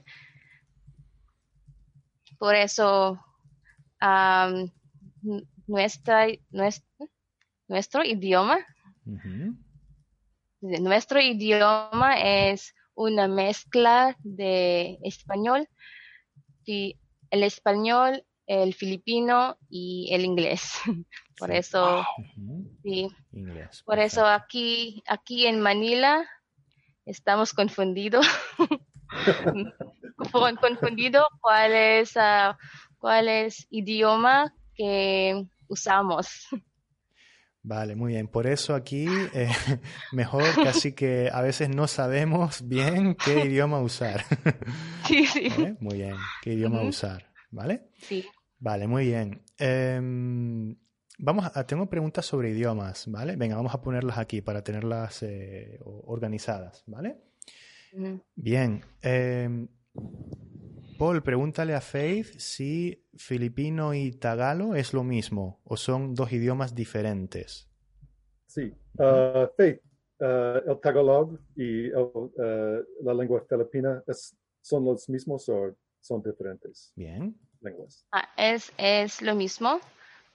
[2.39, 3.19] Por eso
[5.67, 6.27] nuestra,
[7.67, 8.57] nuestro, idioma.
[10.61, 15.69] Nuestro idioma es una mezcla de español,
[16.65, 20.73] el español, el filipino y el inglés.
[21.37, 22.03] Por eso,
[22.83, 23.07] sí.
[23.85, 26.27] Por eso aquí, aquí en Manila
[27.05, 28.25] estamos confundidos.
[30.59, 32.57] confundido cuál es ah,
[32.97, 36.47] cuál es idioma que usamos.
[37.67, 38.29] Vale, muy bien.
[38.29, 39.49] Por eso aquí eh,
[40.13, 44.23] mejor casi que a veces no sabemos bien qué idioma usar.
[45.05, 45.49] Sí, sí.
[45.79, 47.87] Muy bien, qué idioma usar, ¿vale?
[48.01, 48.25] Sí.
[48.59, 49.41] Vale, muy bien.
[49.57, 50.75] Em,
[51.17, 53.37] vamos a, tengo preguntas sobre idiomas, ¿vale?
[53.37, 57.17] Venga, vamos a ponerlas aquí para tenerlas eh, organizadas, ¿vale?
[58.35, 58.83] Bien.
[60.97, 66.73] Paul, pregúntale a Faith si filipino y tagalo es lo mismo o son dos idiomas
[66.73, 67.69] diferentes.
[68.47, 69.81] Sí, uh, Faith,
[70.19, 72.31] uh, el tagalog y uh,
[73.03, 74.03] la lengua filipina
[74.61, 76.93] son los mismos o son diferentes.
[76.95, 77.35] Bien.
[77.61, 78.05] Lenguas.
[78.11, 79.79] Ah, es, es lo mismo.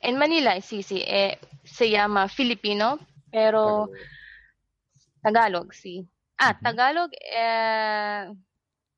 [0.01, 2.99] En Manila, sí, sí, eh, se llama filipino,
[3.31, 3.89] pero
[5.23, 6.09] tagalog, sí.
[6.39, 8.33] Ah, tagalog, eh,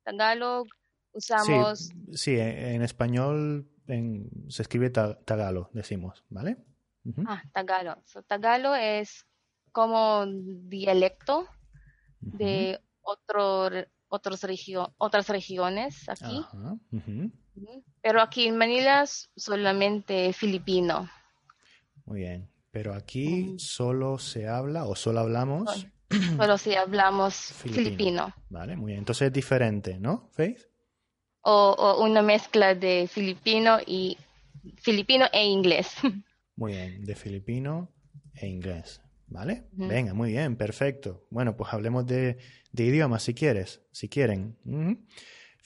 [0.02, 0.66] tagalog
[1.14, 1.90] usamos...
[2.12, 3.68] Sí, en español
[4.48, 6.56] se escribe tagalo, decimos, ¿vale?
[7.26, 7.96] Ah, tagalo.
[8.26, 9.26] tagalo es
[9.72, 11.46] como dialecto
[12.20, 13.70] de otro,
[14.08, 14.40] otros
[14.98, 16.44] otras regiones aquí.
[18.00, 21.08] Pero aquí en Manila solamente filipino.
[22.06, 22.48] Muy bien.
[22.70, 25.86] Pero aquí solo se habla o solo hablamos.
[26.36, 28.34] Solo si hablamos filipino.
[28.48, 28.98] Vale, muy bien.
[29.00, 30.73] Entonces es diferente, ¿no, Faith?
[31.44, 34.18] O, una mezcla de filipino y
[34.76, 35.94] filipino e inglés.
[36.56, 37.90] Muy bien, de filipino
[38.34, 39.00] e inglés.
[39.26, 39.64] ¿Vale?
[39.72, 41.26] Venga, muy bien, perfecto.
[41.30, 42.36] Bueno, pues hablemos de,
[42.72, 44.56] idiomas si quieres, si quieren.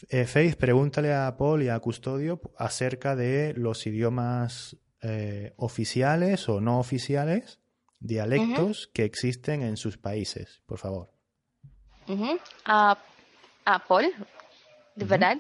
[0.09, 6.61] Eh, Faith, pregúntale a Paul y a Custodio acerca de los idiomas eh, oficiales o
[6.61, 7.59] no oficiales,
[7.99, 11.11] dialectos que existen en sus países, por favor.
[12.65, 12.97] A
[13.87, 14.07] Paul,
[14.95, 15.39] ¿de verdad?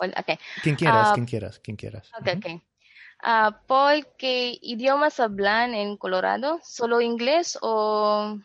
[0.00, 0.38] Okay.
[0.62, 2.10] Quien quieras, uh, quien quieras, quien quieras.
[2.20, 2.62] Okay, okay.
[3.22, 6.58] Uh, Paul, ¿qué idiomas hablan en Colorado?
[6.64, 8.36] ¿Solo inglés o,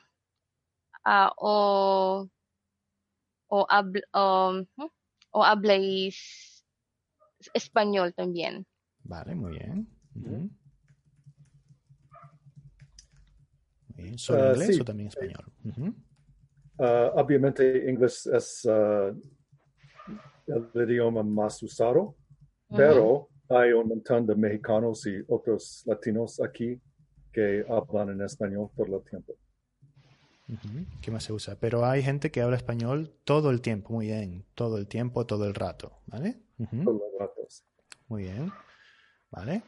[1.05, 2.29] uh, o,
[3.47, 4.63] o, habl o,
[5.31, 6.63] o habláis
[7.53, 8.67] español también?
[9.03, 9.87] Vale, muy bien.
[10.15, 10.49] Uh -huh.
[13.95, 14.17] Muy bien.
[14.19, 14.81] ¿Solo inglés sí.
[14.81, 15.45] o también español?
[15.63, 17.11] Uh -huh.
[17.15, 18.67] obviamente inglés es
[20.47, 22.15] el idioma más usado,
[22.75, 26.81] pero hay un montón de mexicanos y otros latinos aquí
[27.31, 29.35] que hablan en español por el tiempo.
[31.01, 31.57] ¿Qué más se usa?
[31.59, 35.45] Pero hay gente que habla español todo el tiempo, muy bien, todo el tiempo, todo
[35.45, 36.41] el rato, ¿vale?
[36.57, 37.65] Todos los ratos.
[38.07, 38.51] Muy bien,
[39.29, 39.61] ¿vale?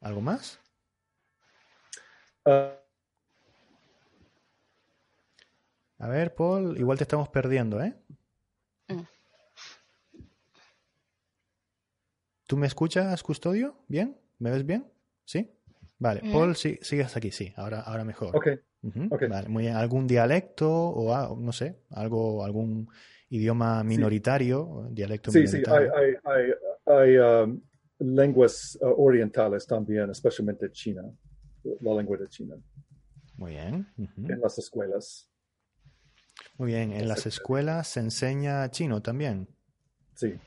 [0.00, 0.60] ¿Algo más?
[2.44, 2.78] Ah.
[5.98, 7.94] A ver, Paul, igual te estamos perdiendo, ¿eh?
[12.54, 13.74] ¿Tú me escuchas, Custodio?
[13.88, 14.16] ¿Bien?
[14.38, 14.86] ¿Me ves bien?
[15.24, 15.50] ¿Sí?
[15.98, 18.36] Vale, Paul, sí, sigues aquí, sí, ahora, ahora mejor.
[18.36, 18.46] Ok.
[19.28, 19.74] Vale, muy bien.
[19.74, 22.88] ¿Algún dialecto o, no sé, algo, algún
[23.28, 25.90] idioma minoritario, dialecto minoritario?
[25.90, 26.52] Sí, sí, hay,
[26.86, 27.60] hay, um,
[27.98, 31.02] lenguas uh, orientales también, especialmente China,
[31.80, 32.54] la lengua de China.
[33.36, 33.84] Muy bien.
[33.98, 35.28] En las escuelas.
[36.56, 39.48] Muy bien, en las escuelas se enseña chino también.
[40.14, 40.38] Sí.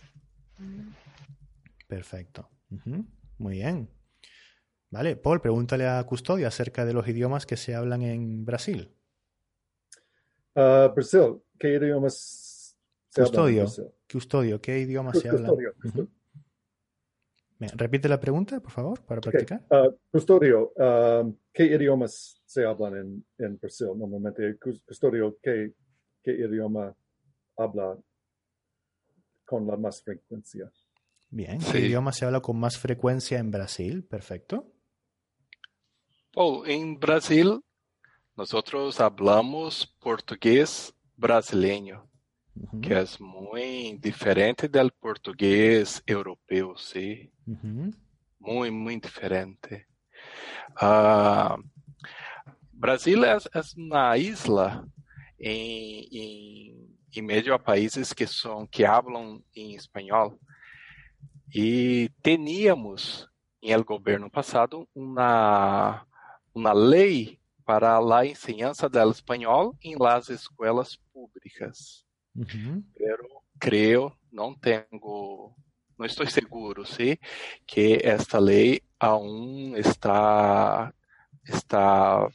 [1.88, 2.50] Perfecto.
[3.38, 3.90] Muy bien.
[4.90, 8.94] Vale, Paul, pregúntale a Custodio acerca de los idiomas que se hablan en Brasil.
[10.56, 12.78] Uh, Brasil, ¿qué idiomas
[13.10, 15.54] se Custodio, hablan en Custodio, ¿qué idiomas se hablan?
[17.60, 19.62] repite la pregunta, por favor, para practicar.
[19.70, 24.58] Uh, custodio, um, ¿qué idiomas se hablan en, Brasil normalmente?
[24.58, 25.74] Custodio, ¿qué,
[26.24, 26.96] ¿qué idioma
[27.58, 27.98] habla
[29.46, 30.72] con la más frecuencia?
[31.30, 34.04] Bien, ¿qué idioma se habla con más frecuencia en Brasil?
[34.04, 34.72] Perfecto.
[36.36, 37.60] Oh, en Brasil
[38.36, 42.08] nosotros hablamos portugués brasileño,
[42.82, 47.32] que es muy diferente del portugués europeo, ¿sí?
[48.40, 49.88] Muy, muy diferente.
[50.80, 51.60] Uh,
[52.72, 54.88] Brasil es, es, una isla
[55.40, 60.38] en, en, en, medio a países que son que hablan en español.
[61.50, 63.30] Y teníamos
[63.62, 66.06] en el gobierno pasado una,
[66.54, 72.06] una ley para a enseñanza del español en las escuelas públicas.
[72.34, 72.84] Uhum.
[72.96, 74.86] Pero creo, não tenho,
[75.98, 77.18] não estou seguro, sim,
[77.66, 80.94] que esta lei aún está
[81.44, 82.30] está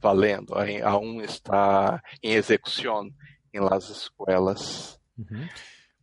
[0.00, 3.10] valendo, aún está em execução
[3.52, 5.00] em las escuelas.
[5.16, 5.48] Uhum.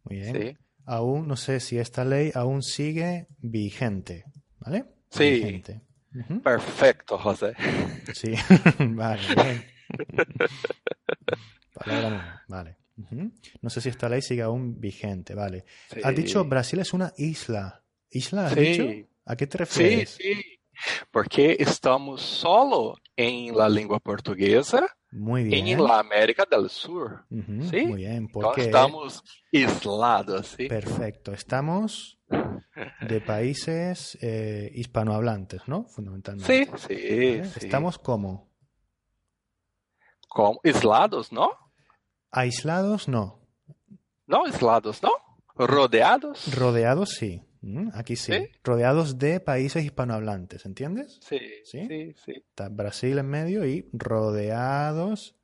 [0.05, 0.35] Muy bien.
[0.35, 0.57] ¿Sí?
[0.91, 4.25] Aún no sé si esta ley aún sigue vigente,
[4.59, 4.83] ¿vale?
[5.09, 5.35] Sí.
[5.35, 5.79] Vigente.
[6.43, 7.53] Perfecto, José.
[8.13, 8.33] Sí,
[8.79, 9.21] vale.
[9.33, 9.63] Bien.
[12.49, 12.77] vale.
[13.61, 15.63] No sé si esta ley sigue aún vigente, vale.
[16.03, 17.81] Has dicho Brasil es una isla.
[18.09, 18.85] ¿Isla has dicho?
[19.27, 20.09] ¿A qué te refieres?
[20.09, 20.59] Sí, sí.
[21.09, 25.67] Porque estamos solo en la lengua portuguesa muy bien.
[25.67, 27.25] en la América del Sur.
[27.29, 27.85] ¿sí?
[27.85, 30.55] Muy bien, porque estamos aislados.
[30.57, 30.67] ¿sí?
[30.67, 32.19] Perfecto, estamos
[33.07, 35.83] de países eh, hispanohablantes, ¿no?
[35.85, 36.65] Fundamentalmente.
[36.65, 37.41] Sí, sí, ¿Eh?
[37.57, 38.49] Estamos como.
[40.29, 41.51] Como aislados, ¿no?
[42.31, 43.41] Aislados, no.
[44.27, 45.11] No, aislados, ¿no?
[45.55, 46.55] Rodeados.
[46.55, 47.43] Rodeados, sí.
[47.61, 48.33] Mm, aquí sí.
[48.63, 51.19] Rodeados de países hispanohablantes, ¿entiendes?
[51.21, 52.31] Sí, sí, sí.
[52.49, 55.35] Está Brasil en medio y rodeados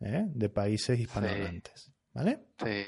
[0.00, 0.24] ¿eh?
[0.28, 1.92] de países hispanohablantes.
[2.14, 2.40] ¿Vale?
[2.64, 2.86] Sí.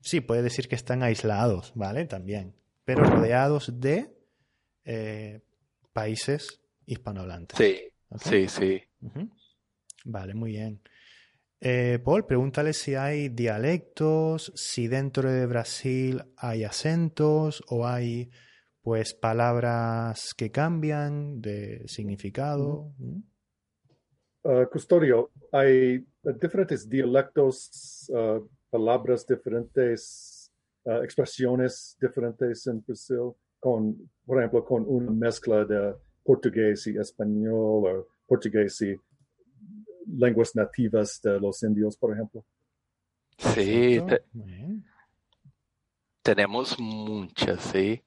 [0.00, 2.04] Sí, puede decir que están aislados, ¿vale?
[2.06, 2.54] También.
[2.84, 4.14] Pero rodeados de
[4.84, 5.40] eh,
[5.92, 7.58] países hispanohablantes.
[7.58, 7.80] Sí,
[8.20, 8.82] sí, sí.
[10.04, 10.80] Vale, muy bien.
[11.62, 18.30] Eh, Paul, pregúntale si hay dialectos, si dentro de Brasil hay acentos o hay
[18.82, 22.94] pues palabras que cambian de significado.
[24.42, 26.02] Uh, custodio, hay
[26.40, 30.50] diferentes dialectos, uh, palabras diferentes,
[30.84, 35.94] uh, expresiones diferentes en Brasil, con, por ejemplo, con una mezcla de
[36.24, 38.96] portugués y español o portugués y
[40.06, 42.44] lenguas nativas de los indios, por ejemplo.
[43.38, 44.00] Sí,
[46.22, 48.02] tenemos muchas, sí.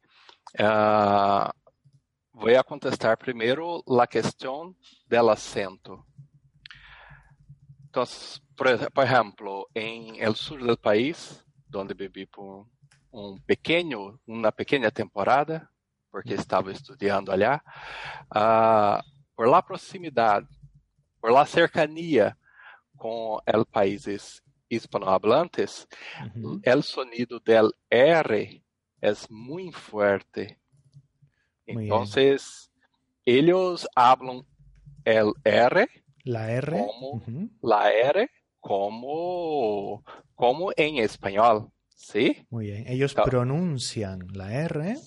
[0.60, 1.50] Uh,
[2.32, 4.78] voy a contestar primero la cuestión
[5.08, 6.06] del acento.
[7.86, 12.68] Entonces, por, por, ejemplo, en el sur del país, donde viví por
[13.12, 15.72] un pequeño, una pequeña temporada,
[16.10, 17.64] porque estaba estudiando allá,
[18.30, 19.02] uh,
[19.36, 20.44] por la proximidad
[21.24, 22.38] por la cercanía
[22.98, 25.88] con el países hispanohablantes,
[26.64, 28.62] el sonido del R
[29.00, 30.60] es muy fuerte.
[31.66, 32.70] Muy Entonces,
[33.24, 33.46] bien.
[33.46, 34.46] ellos hablan
[35.06, 35.88] el R.
[36.26, 36.86] La R.
[36.86, 37.22] Como.
[37.62, 40.04] La R como,
[40.36, 41.70] como en español.
[41.88, 42.46] ¿Sí?
[42.50, 42.84] Muy bien.
[42.86, 44.98] Ellos so, pronuncian la R.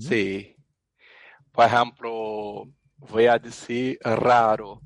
[0.00, 0.56] Sí.
[1.52, 4.82] Por ejemplo, voy a decir raro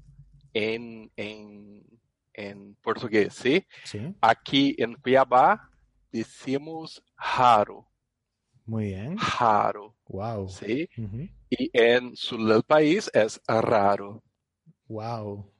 [0.55, 1.85] en, en,
[2.33, 3.67] en portugués, ¿sí?
[3.85, 4.15] ¿sí?
[4.21, 5.71] Aquí en Cuiabá
[6.11, 7.05] decimos
[7.37, 7.87] raro.
[8.65, 9.19] Muy bien.
[9.39, 9.95] Raro.
[10.09, 10.49] Wow.
[10.49, 10.89] ¿Sí?
[10.97, 11.31] Uh -huh.
[11.51, 14.23] Y en sur del país es raro.
[14.89, 15.53] Wow.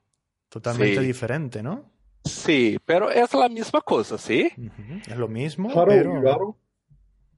[0.49, 1.07] Totalmente sí.
[1.07, 1.93] diferente, ¿no?
[2.25, 4.51] Sí, pero es la misma cosa, ¿sí?
[4.57, 5.03] Uh -huh.
[5.11, 6.23] Es lo mismo, raro, pero...
[6.23, 6.59] Raro.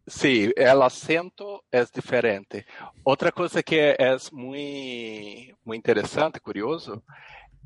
[0.07, 2.65] Sí, el acento es diferente.
[3.03, 7.03] Otra cosa que es muy, muy interesante, curioso,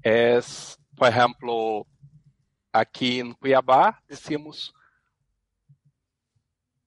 [0.02, 0.38] é,
[0.96, 1.86] por exemplo,
[2.72, 4.72] aqui em Cuiabá, decimos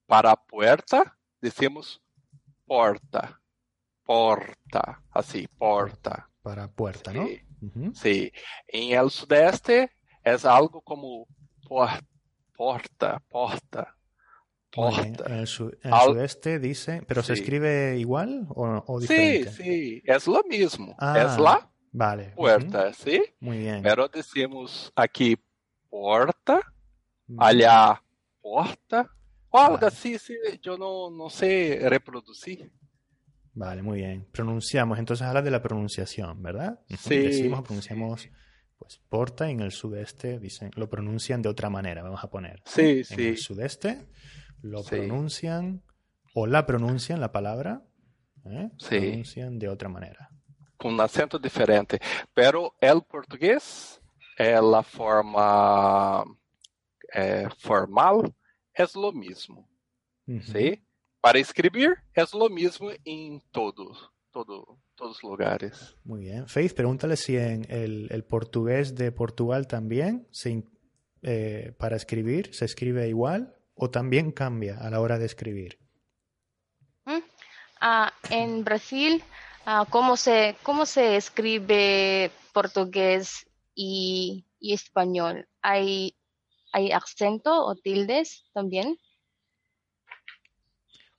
[0.08, 1.12] para a puerta,
[1.42, 2.02] decimos
[2.66, 3.40] porta,
[4.04, 6.28] porta, assim, porta.
[6.42, 7.18] Para a puerta, sí.
[7.18, 7.24] ¿no?
[7.24, 7.96] Uh -huh.
[7.96, 8.32] Sí.
[8.68, 9.92] En el sudeste
[10.24, 11.28] es algo como
[11.68, 11.90] por,
[12.56, 13.96] porta, porta,
[14.72, 15.26] porta.
[15.28, 19.52] En el, sudeste dice, pero se escribe igual o, diferente?
[19.52, 20.96] Sí, sí, es lo mismo.
[21.00, 22.34] Ah, es la vale.
[22.36, 23.24] puerta, ¿sí?
[23.40, 23.82] Muy bien.
[23.82, 25.38] Pero decimos aquí
[25.90, 26.60] porta,
[27.38, 28.04] allá
[28.42, 29.10] porta,
[29.50, 32.72] o algo así, sí, yo no, no sé reproducir.
[33.54, 34.28] Vale, muy bien.
[34.32, 36.80] Pronunciamos, entonces habla de la pronunciación, ¿verdad?
[36.98, 37.18] Sí.
[37.18, 38.28] Decimos, pronunciamos,
[38.80, 42.62] pues porta en el sudeste, dicen, lo pronuncian de otra manera, vamos a poner.
[42.66, 43.28] Sí, en sí.
[43.28, 44.08] el sudeste
[44.62, 45.84] lo pronuncian
[46.34, 47.84] o la pronuncian la palabra,
[48.46, 48.72] ¿eh?
[48.80, 48.98] Sí.
[49.00, 50.32] pronuncian de otra manera.
[50.84, 51.98] Con un acento diferente.
[52.34, 54.02] Pero el portugués,
[54.38, 56.26] la forma
[57.14, 58.36] eh, formal,
[58.74, 59.66] es lo mismo.
[60.42, 60.84] ¿Sí?
[61.22, 65.96] Para escribir es lo mismo en todos, todo, todos lugares.
[66.04, 66.50] Muy bien.
[66.50, 70.66] Faith, pregúntale si en el, el portugués de Portugal también se,
[71.22, 75.80] eh, para escribir se escribe igual o también cambia a la hora de escribir.
[77.06, 77.22] Uh,
[78.30, 79.24] en Brasil,
[79.68, 85.48] uh, ¿cómo, se, ¿cómo se escribe portugués y, y español?
[85.62, 86.16] ¿Hay,
[86.72, 88.98] ¿Hay acento o tildes también?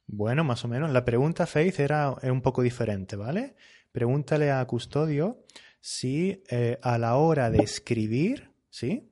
[0.07, 0.90] Bueno, más o menos.
[0.90, 3.57] La pregunta, Faith, era, un poco diferente, ¿vale?
[3.92, 5.45] Pregúntale a Custodio
[5.80, 9.11] si eh, a la hora de escribir, ¿sí?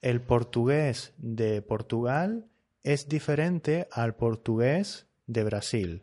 [0.00, 2.48] El portugués de Portugal
[2.82, 6.02] es diferente al portugués de Brasil.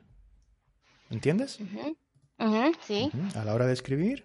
[1.10, 1.60] ¿Entiendes?
[2.86, 3.12] Sí.
[3.36, 4.24] A la hora de escribir.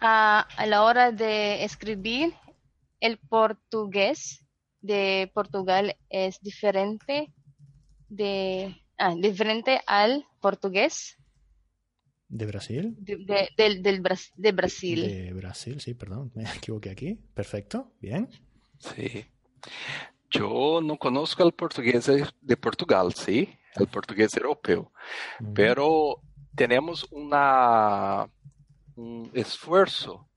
[0.00, 2.34] a la hora de escribir,
[3.00, 4.44] el portugués
[4.80, 7.32] de Portugal es diferente
[8.08, 11.16] de ah, diferente al portugués.
[12.28, 12.94] ¿De Brasil?
[12.98, 14.02] De, de, del, del
[14.36, 15.02] de Brasil.
[15.02, 17.14] De Brasil, sí, perdón, me equivoqué aquí.
[17.34, 18.28] Perfecto, bien.
[18.78, 19.24] Sí.
[20.30, 22.10] Yo no conozco el portugués
[22.40, 24.92] de Portugal, sí, el portugués europeo,
[25.54, 26.20] pero
[26.54, 28.28] tenemos una,
[28.96, 30.28] un esfuerzo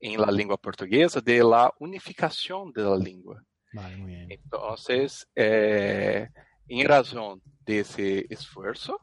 [0.00, 3.42] en la lengua portuguesa de la unificación de la lengua.
[3.72, 4.30] Vale, muy bien.
[4.30, 6.28] Entonces, eh,
[6.68, 8.98] em razão desse esforço,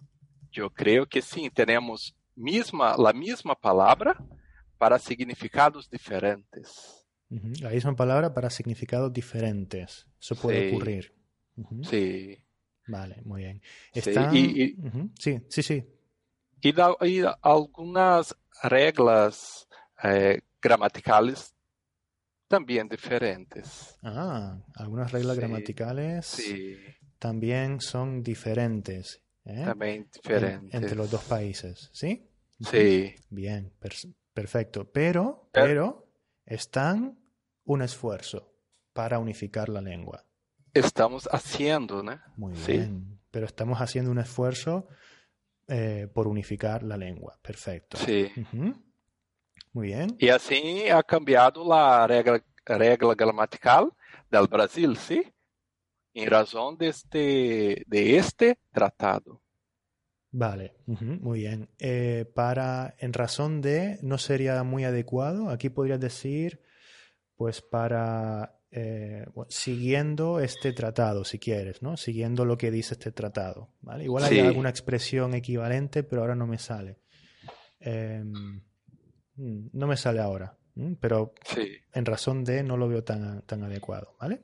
[0.55, 4.17] eu creio que sim, temos misma, a mesma palavra
[4.77, 7.05] para significados diferentes.
[7.29, 7.61] Uh -huh.
[7.61, 10.05] La misma palabra para significados diferentes.
[10.19, 10.75] Eso puede sí.
[10.75, 11.13] ocurrir.
[11.57, 11.89] Uh -huh.
[11.89, 12.44] Sí.
[12.87, 13.61] Vale, muy bien.
[13.93, 14.31] Está...
[14.31, 15.11] Sí, y, y, uh -huh.
[15.19, 15.83] sí, sí, sí.
[16.61, 19.67] Y, da, y algunas reglas
[20.03, 21.53] eh, gramaticales
[22.47, 23.97] también diferentes.
[24.03, 25.41] Ah, algunas reglas sí.
[25.41, 26.25] gramaticales.
[26.25, 26.77] Sí
[27.19, 29.21] también son diferentes.
[29.45, 29.63] ¿eh?
[29.65, 30.73] También diferentes.
[30.73, 32.29] En, entre los dos países, ¿sí?
[32.59, 33.15] Sí.
[33.29, 33.93] Bien, per
[34.33, 34.91] perfecto.
[34.91, 36.07] Pero, pero,
[36.45, 37.17] están
[37.63, 38.53] un esfuerzo
[38.93, 40.24] para unificar la lengua.
[40.75, 42.19] Estamos haciendo, ¿no?
[42.37, 42.73] Muy sí.
[42.73, 43.19] bien.
[43.31, 44.87] Pero estamos haciendo un esfuerzo
[45.67, 47.39] eh, por unificar la lengua.
[47.41, 47.97] Perfecto.
[47.97, 48.31] Sí.
[48.37, 48.81] Uh -huh.
[49.73, 50.15] Muy bien.
[50.19, 53.91] Y así ha cambiado la regla, regla gramatical
[54.29, 55.23] del Brasil, ¿sí?
[56.15, 59.41] en razón de este, de este tratado.
[60.31, 61.69] Vale, uh -huh, muy bien.
[61.79, 65.49] Eh, para, en razón de, no sería muy adecuado.
[65.49, 66.61] Aquí podrías decir,
[67.35, 71.95] pues para, eh, bueno, siguiendo este tratado, si quieres, ¿no?
[71.95, 74.03] Siguiendo lo que dice este tratado, ¿vale?
[74.03, 74.39] Igual hay Sí.
[74.41, 76.97] alguna expresión equivalente, pero ahora no me sale.
[77.79, 80.57] Eh, mm, no me sale ahora,
[80.99, 81.77] pero Sí.
[81.93, 84.41] en razón de no lo veo tan, tan adecuado, ¿vale?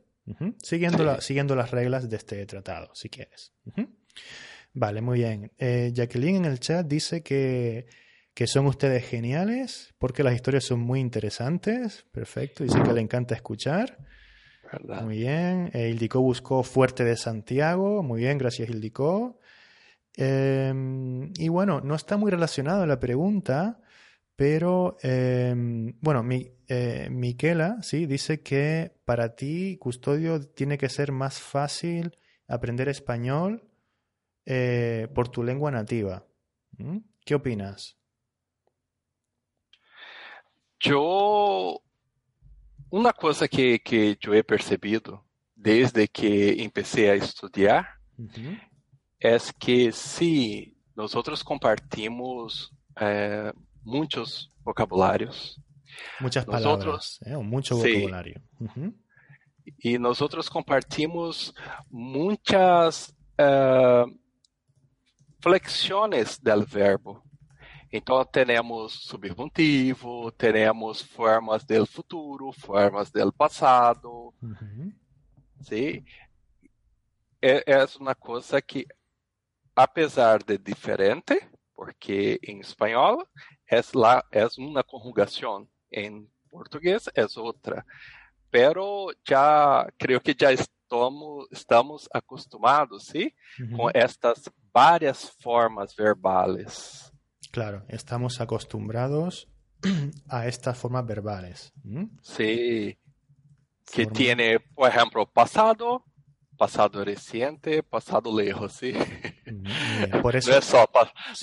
[0.64, 1.04] Siguiendo, Sí.
[1.04, 3.52] la- siguiendo las reglas de este tratado, si quieres.
[4.74, 5.52] Vale, muy bien.
[5.58, 7.88] Eh, Jacqueline en el chat dice que,
[8.34, 12.06] que son ustedes geniales porque las historias son muy interesantes.
[12.14, 12.64] Perfecto.
[12.64, 13.98] Dice que le encanta escuchar.
[14.72, 15.04] ¿Verdad?
[15.04, 15.70] Muy bien.
[15.74, 18.04] Eh, buscó Fuerte de Santiago.
[18.04, 19.40] Muy bien, gracias Ildiko.
[20.18, 20.74] Eh,
[21.36, 23.80] y bueno, no está muy relacionado a la pregunta,
[24.36, 25.54] pero eh,
[26.02, 32.18] bueno, mi, eh, Miquela sí dice que para ti, custodio, tiene que ser más fácil
[32.48, 33.70] aprender español
[34.46, 36.26] eh, por tu lengua nativa.
[36.78, 37.00] ¿Mm?
[37.26, 37.98] ¿Qué opinas?
[40.80, 41.82] Yo,
[42.92, 45.26] una cosa que, que yo he percibido
[45.56, 47.88] desde que empecé a estudiar
[48.18, 48.58] Ujú.
[49.20, 53.52] es que si nosotros compartimos eh,
[53.84, 55.60] muchos vocabularios
[56.20, 57.36] Muchas Nosotros- palabras, ¿eh?
[57.36, 57.94] o mucho Sí.
[57.94, 58.42] vocabulario.
[58.60, 58.94] Ujú.
[59.78, 61.54] y nosotros compartimos
[61.90, 64.06] muchas eh,
[65.40, 67.24] flexiones del verbo.
[67.92, 74.94] Então, temos subjuntivo, temos formas del futuro, formas del passado, Ujú.
[75.62, 76.04] ¿sí?
[77.42, 78.86] é, é uma coisa que,
[79.76, 81.42] apesar de diferente,
[81.76, 83.28] porque em espanhol
[83.70, 87.84] é, lá, é uma conjugação, em português é outra.
[88.52, 93.34] Pero já, creio que já estamos, estamos acostumados, ¿sí?
[93.60, 93.78] Uhum.
[93.78, 97.11] Com estas várias formas verbales.
[97.52, 99.50] Claro, estamos acostumbrados
[100.30, 101.74] a estas formas verbales.
[102.22, 102.98] Sí,
[103.92, 106.06] que tiene, por ejemplo, pasado,
[106.58, 108.94] pasado reciente, pasado lejos, ¿sí?
[110.22, 110.52] Por eso...
[110.52, 110.90] no, es solo,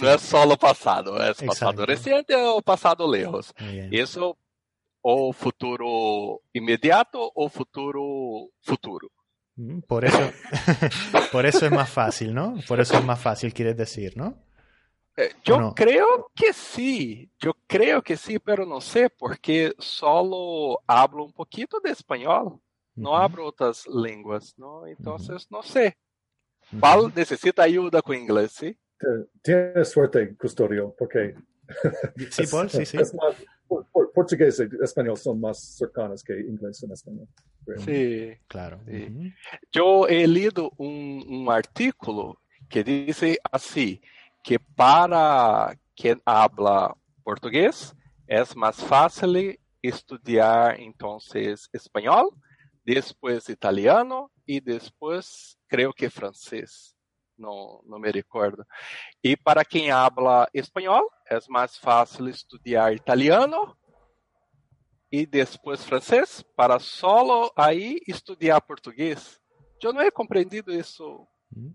[0.01, 3.55] no es solo pasado, es pasado reciente o pasado lejos.
[3.91, 4.39] Eso
[5.03, 9.09] o futuro inmediato o futuro futuro.
[9.87, 10.31] Por eso,
[11.33, 12.55] por eso es más fácil, ¿no?
[12.69, 14.48] Por eso es más fácil, quieres decir, ¿no?
[15.43, 21.33] Yo creo que sí, yo creo que sí, pero no sé, porque solo hablo un
[21.33, 22.61] poquito de español,
[22.95, 24.87] no hablo otras lenguas, ¿no?
[24.87, 25.97] Entonces, no sé.
[26.81, 28.79] Paul necesita ayuda con inglés, ¿sí?
[29.43, 31.35] Tienes suerte, Custodio, porque...
[32.31, 32.97] Sí, Paul, sí, sí.
[34.15, 37.29] portugués y español son más cercanos que inglés y español.
[37.85, 38.81] Sí, claro.
[39.71, 42.41] Yo he leído un, un artículo
[42.71, 44.01] que dice así,
[44.49, 47.95] que para quien habla portugués
[48.27, 52.31] es más fácil estudiar entonces español,
[52.83, 56.97] después italiano y después creo que francés.
[57.37, 58.65] No, no me recuerdo.
[59.21, 63.77] Y para quien habla español es más fácil estudiar italiano
[65.11, 69.43] y después francés para solo ahí estudiar portugués.
[69.79, 71.29] Yo no he comprendido eso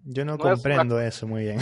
[0.03, 1.59] yo no, comprendo eso muy bien.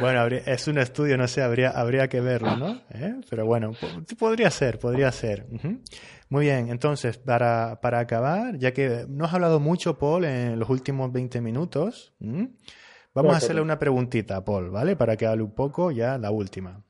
[0.00, 2.80] bueno, es un estudio, no sé, habría, habría que verlo, ¿no?
[2.90, 3.20] ¿Eh?
[3.28, 3.72] Pero bueno,
[4.18, 5.46] podría ser, podría ser.
[6.28, 10.68] Muy bien, entonces, para, para, acabar, ya que no has hablado mucho, Paul, en los
[10.70, 12.14] últimos 20 minutos,
[13.14, 14.96] vamos a hacerle una preguntita a Paul, ¿vale?
[14.96, 16.82] Para que hable un poco ya la última.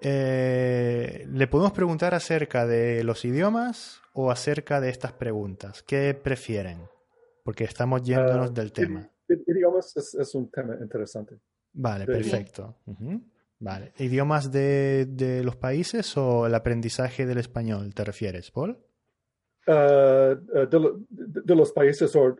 [0.00, 5.82] Eh, le podemos preguntar acerca de los idiomas o acerca de estas preguntas.
[5.82, 6.82] ¿Qué prefieren?
[7.44, 9.10] Porque estamos yéndonos ah, del tema.
[9.28, 11.38] Idiomas es, un tema interesante.
[11.72, 12.76] Vale, perfecto.
[13.60, 13.92] Vale.
[13.98, 18.78] ¿Idiomas de, de, los países o el aprendizaje del español te refieres, Paul?
[19.68, 22.36] Ah, ah, de, los países o,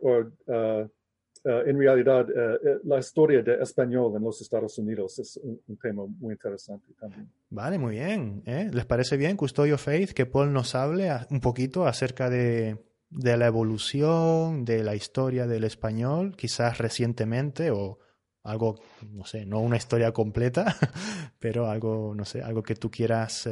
[1.44, 6.04] en realidad, eh, eh, la historia de español en los Estados Unidos es un, tema
[6.06, 7.30] muy interesante también.
[7.50, 8.42] Vale, muy bien.
[8.44, 12.78] ¿Les parece bien, Custodio Faith, que Paul nos hable un poquito acerca de,
[13.10, 17.98] de la evolución de la historia del español, quizás recientemente o
[18.42, 18.76] algo,
[19.10, 20.76] no sé, no una historia completa,
[21.38, 23.48] pero algo, no sé, algo que tú quieras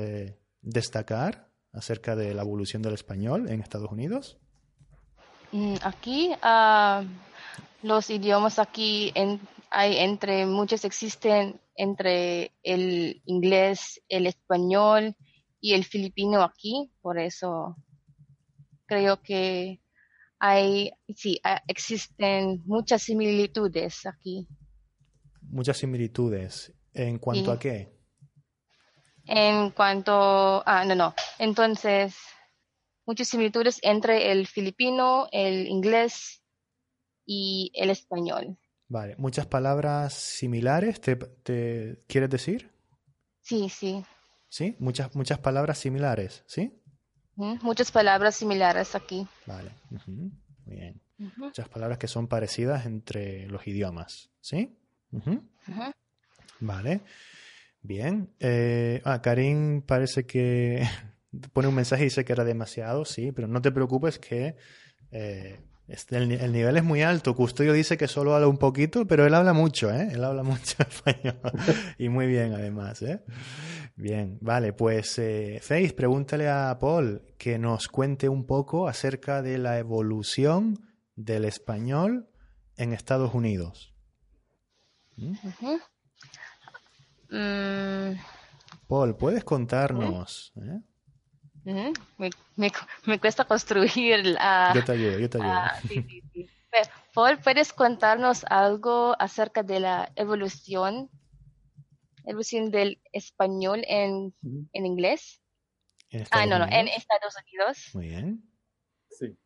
[0.62, 4.39] destacar acerca de la evolución del español en Estados Unidos?
[5.53, 7.05] Mm, aquí, uh,
[7.87, 9.12] los idiomas aquí
[9.70, 15.14] hay entre muchos existen entre el inglés, el español
[15.61, 17.76] y el filipino aquí, por eso
[18.87, 19.80] creo que
[20.41, 24.49] hay, sí, existen muchas similitudes aquí.
[25.43, 26.72] Muchas similitudes.
[26.93, 27.95] ¿En cuanto a qué?
[29.26, 31.14] En cuanto, ah, no, no.
[31.39, 32.16] Entonces,
[33.07, 36.43] muchas similitudes entre el filipino, el inglés
[37.27, 38.57] y el español.
[38.89, 41.18] Vale, muchas palabras similares, ¿te,
[42.07, 42.70] quieres decir?
[43.43, 44.05] Sí, sí.
[44.49, 44.77] ¿Sí?
[44.79, 46.81] Muchas, muchas palabras similares, ¿sí?
[47.35, 49.27] Muchas palabras similares aquí.
[49.45, 49.72] Vale,
[50.07, 50.33] muy
[50.64, 51.03] bien.
[51.37, 54.79] Muchas palabras que son parecidas entre los idiomas, ¿sí?
[56.61, 57.01] Vale,
[57.83, 58.35] bien.
[58.39, 60.87] Eh, ah, Karim parece que
[61.53, 64.57] pone un mensaje y dice que era demasiado, sí, pero no te preocupes que
[65.11, 67.34] eh, este, el, nivel es muy alto.
[67.34, 70.09] Custodio dice que solo habla un poquito, pero él habla mucho, ¿eh?
[70.12, 71.41] Él habla mucho español.
[71.99, 73.22] y muy bien, además, ¿eh?
[73.95, 79.59] Bien, vale, pues eh, Faith, pregúntale a Paul que nos cuente un poco acerca de
[79.59, 80.80] la evolución
[81.14, 82.28] del español
[82.76, 83.95] en Estados Unidos.
[85.16, 85.34] ¿Mm?
[87.30, 88.18] Mm.
[88.87, 90.53] Paul, ¿puedes contarnos?
[90.57, 90.80] ¿eh?
[91.67, 94.73] Me, cuesta construir la...
[94.75, 95.51] Yo te ayudo, yo te ayudo.
[95.53, 95.81] Ah,
[97.14, 101.11] Paul, ¿puedes contarnos algo acerca de la evolución,
[102.25, 104.35] evolución del español en,
[104.73, 105.41] en inglés?
[106.31, 107.91] ah, no, no, en Estados Unidos.
[107.95, 108.43] Muy bien.
[109.11, 109.37] Sí.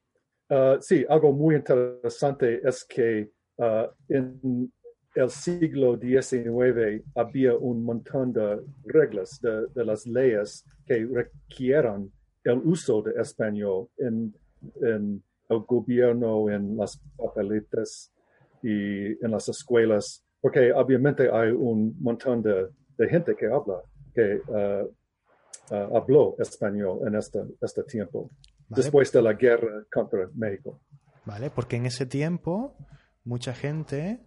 [0.51, 4.73] Ah, sí, algo muy interesante es que uh, en
[5.14, 12.11] el siglo XIX había un montón de reglas de, las leyes que requieran
[12.44, 14.34] el uso de español en,
[14.82, 18.12] en el gobierno, en las papeletas
[18.62, 23.82] y en las escuelas, porque obviamente hay un montón de, de gente que habla,
[24.14, 28.30] que uh, uh, habló español en este, este tiempo,
[28.68, 28.82] vale.
[28.82, 30.80] después de la guerra contra México.
[31.24, 32.76] Vale, porque en ese tiempo
[33.24, 34.20] mucha gente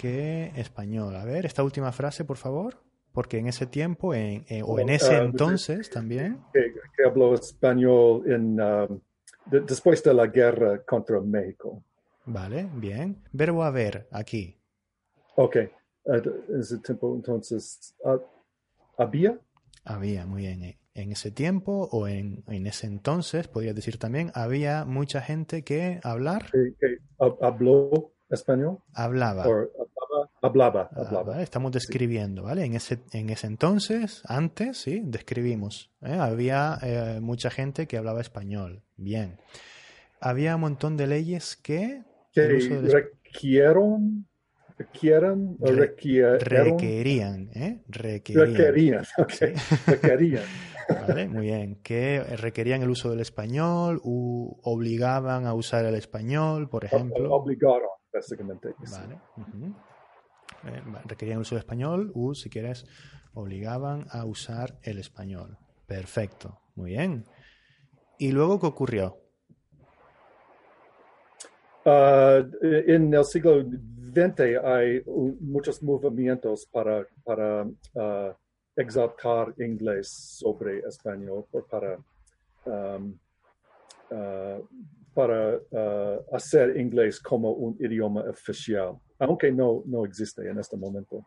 [0.00, 1.14] que español.
[1.14, 2.76] A ver, esta última frase, por favor.
[3.12, 6.38] Porque en ese tiempo, en, eh, o en ese uh, entonces también.
[6.54, 11.82] Que, que, habló español en, de, después de la guerra contra México.
[12.24, 13.16] Vale, bien.
[13.32, 14.56] Verbo haber, aquí.
[15.34, 15.56] Ok.
[16.04, 18.20] Uh, en ese tiempo, entonces, uh,
[18.96, 19.38] ¿había?
[19.84, 20.76] Había, muy bien.
[20.94, 26.00] En ese tiempo o en, en ese entonces, podría decir también, había mucha gente que
[26.04, 26.46] hablar.
[26.52, 28.78] Que, que habló español.
[28.94, 29.46] Hablaba.
[29.46, 29.72] Or,
[30.40, 30.88] hablaba.
[30.92, 31.36] Hablaba, hablaba.
[31.36, 32.46] Ah, Estamos describiendo, sí.
[32.46, 32.64] ¿vale?
[32.64, 35.90] En ese, en ese entonces, antes, sí, describimos.
[36.02, 36.16] ¿eh?
[36.18, 38.82] Había eh, mucha gente que hablaba español.
[38.96, 39.38] Bien.
[40.20, 42.02] Había un montón de leyes que...
[42.32, 44.26] Que requieron
[45.60, 47.82] o requieran, requerían, ¿eh?
[47.88, 48.46] Requerían.
[48.54, 49.30] Requerían, ok.
[49.30, 49.46] Sí.
[49.86, 50.44] Requerían.
[51.06, 51.76] Vale, muy bien.
[51.82, 57.32] Que requerían el uso del español, u obligaban a usar el español, por ejemplo.
[57.32, 58.70] Obligaron, básicamente.
[58.90, 59.20] Vale.
[59.36, 59.74] Uh -huh.
[60.64, 62.86] Eh, requerían el uso del español, u si quieres,
[63.34, 65.58] obligaban a usar el español.
[65.86, 66.60] Perfecto.
[66.74, 67.24] Muy bien.
[68.18, 69.16] ¿Y luego qué ocurrió?
[71.84, 75.02] Uh, en el siglo XX hay
[75.40, 78.34] muchos movimientos para, para uh,
[78.76, 80.08] exaltar inglés
[80.38, 81.98] sobre español, para,
[82.66, 83.18] um,
[84.10, 84.68] uh,
[85.14, 91.24] para uh, hacer inglés como un idioma oficial, aunque no, no existe en este momento.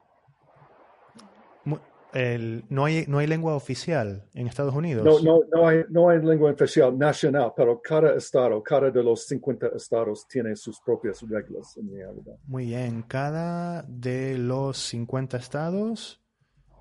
[2.14, 5.04] El, no, hay, no hay lengua oficial en Estados Unidos.
[5.04, 9.26] No, no, no, hay, no hay lengua oficial nacional, pero cada estado, cada de los
[9.26, 12.36] 50 estados tiene sus propias reglas en realidad.
[12.46, 16.22] Muy bien, cada de los 50 estados.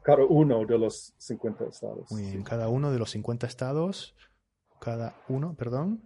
[0.03, 2.11] Cada uno de los 50 estados.
[2.11, 2.45] Muy bien, sí.
[2.45, 4.15] cada uno de los 50 estados,
[4.81, 6.03] cada uno, perdón,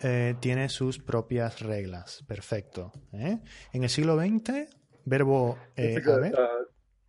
[0.00, 2.24] eh, tiene sus propias reglas.
[2.26, 2.92] Perfecto.
[3.12, 3.38] ¿eh?
[3.72, 4.68] En el siglo XX,
[5.04, 5.56] verbo...
[5.76, 6.34] Eh, a ver.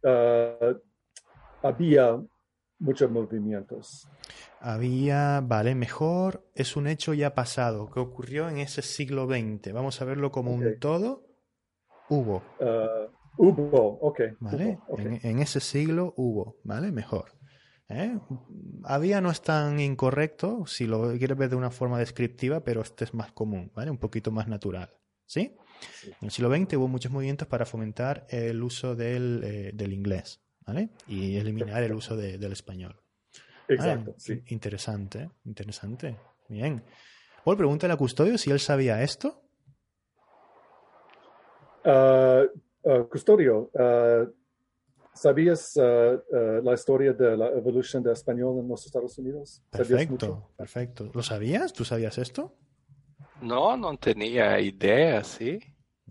[0.03, 0.81] Uh, uh,
[1.63, 2.21] había
[2.79, 4.07] muchos movimientos.
[4.59, 9.73] Había, vale, mejor, es un hecho ya pasado, que ocurrió en ese siglo XX.
[9.73, 10.67] Vamos a verlo como okay.
[10.67, 11.25] un todo.
[12.09, 12.43] Hubo.
[12.59, 14.21] Uh, hubo, ok.
[14.39, 14.79] ¿Vale?
[14.87, 15.05] Hubo, okay.
[15.05, 16.91] En, en, ese siglo hubo, ¿vale?
[16.91, 17.31] Mejor.
[17.89, 18.17] ¿Eh?
[18.83, 23.03] Había no es tan incorrecto, si lo quieres ver de una forma descriptiva, pero este
[23.03, 23.91] es más común, ¿vale?
[23.91, 24.89] Un poquito más natural.
[25.25, 25.55] ¿Sí?
[26.01, 26.09] sí.
[26.09, 30.43] En el siglo XX hubo muchos movimientos para fomentar el uso del, eh, del inglés.
[30.65, 30.89] ¿vale?
[31.07, 32.95] Y eliminar el uso de, del español.
[33.67, 34.19] Exacto, ¿vale?
[34.19, 34.43] sí.
[34.47, 36.17] Interesante, interesante.
[36.47, 36.83] Bien.
[37.43, 39.41] Paul, pregúntale a Custodio si él sabía esto.
[41.85, 42.47] Uh,
[42.83, 44.33] uh, Custodio, uh,
[45.13, 49.61] ¿sabías la historia de la evolución del español en los Estados Unidos?
[49.69, 51.11] Perfecto, perfecto.
[51.13, 51.73] ¿Lo sabías?
[51.73, 52.55] ¿Tú sabías esto?
[53.41, 55.59] No, no tenía idea, sí.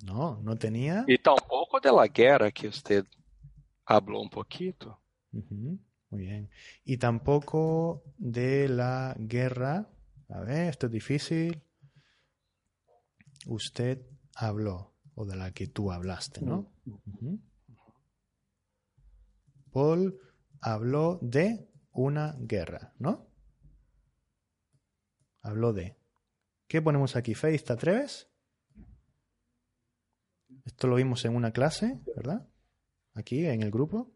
[0.04, 1.04] No, no tenía.
[1.06, 3.04] Y tampoco de la guerra que usted
[3.86, 5.00] habló un poquito.
[5.32, 5.78] Uh -huh.
[6.10, 6.50] Muy bien.
[6.84, 9.88] Y tampoco de la guerra.
[10.28, 11.62] A ver, esto es difícil.
[13.46, 14.02] Usted
[14.34, 16.72] habló, o de la que tú hablaste, ¿no?
[16.86, 17.40] Uh -huh.
[19.72, 20.20] Paul
[20.60, 23.26] habló de una guerra, ¿no?
[25.40, 25.96] Habló de.
[26.68, 27.34] ¿Qué ponemos aquí?
[27.34, 28.30] Faith, ¿te atreves?
[30.64, 32.46] Esto lo vimos en una clase, ¿verdad?
[33.14, 34.10] aquí en el grupo?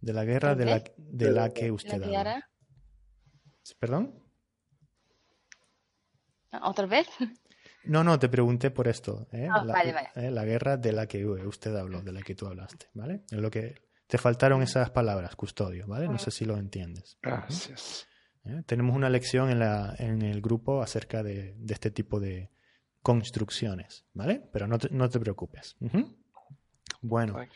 [0.00, 2.50] De la guerra de la, de la que usted ¿La habla.
[3.80, 4.22] ¿Perdón?
[6.62, 7.08] ¿Otra vez?
[7.86, 9.26] No, no, te pregunté por esto.
[9.32, 9.48] ¿eh?
[9.50, 10.08] Oh, la, vale, vale.
[10.14, 10.30] ¿eh?
[10.30, 13.22] la, guerra de la que usted habló, de la que tú hablaste, ¿vale?
[13.30, 13.74] Es lo que
[14.06, 16.08] te faltaron esas palabras, custodio, ¿vale?
[16.08, 17.18] No sé si lo entiendes.
[17.22, 18.06] Gracias.
[18.44, 18.62] ¿Eh?
[18.66, 22.50] Tenemos una lección en, la, en el grupo acerca de, de este tipo de,
[23.06, 24.42] construcciones, ¿vale?
[24.52, 25.76] Pero no te, no te preocupes.
[25.78, 26.16] Uh -huh.
[27.02, 27.38] Bueno.
[27.38, 27.46] La,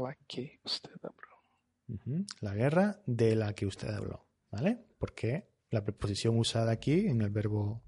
[0.00, 1.42] la, que usted habló.
[1.88, 2.26] Uh -huh.
[2.40, 4.78] La guerra de la que usted habló, ¿vale?
[4.96, 7.82] Porque la preposición usada aquí en el verbo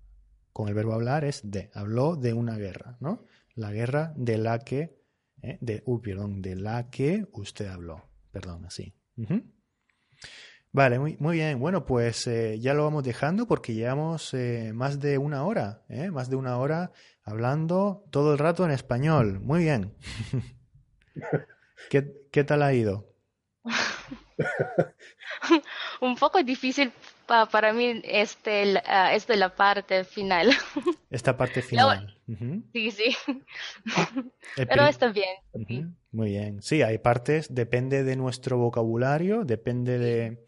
[0.59, 1.71] con el verbo hablar es de.
[1.73, 3.25] Habló de una guerra, ¿no?
[3.55, 4.99] La guerra de la que
[5.41, 8.11] eh, de uh, perdón, de la que usted habló.
[8.33, 8.93] Perdón, así.
[10.73, 11.61] Vale, muy, muy bien.
[11.61, 16.11] Bueno, pues eh, ya lo vamos dejando porque llevamos eh, más de una hora, ¿eh?
[16.11, 16.91] más de una hora
[17.23, 19.39] hablando todo el rato en español.
[19.39, 19.95] Muy bien.
[21.89, 23.15] ¿Qué, ¿Qué tal ha ido?
[26.01, 26.93] un poco difícil
[27.29, 30.51] para mí este, uh, este la parte final.
[31.11, 32.17] Esta parte final.
[32.73, 33.17] Sí, sí.
[34.57, 35.97] Pero está bien.
[36.11, 36.63] Muy bien.
[36.63, 40.45] Sí, hay partes, depende de nuestro vocabulario, depende de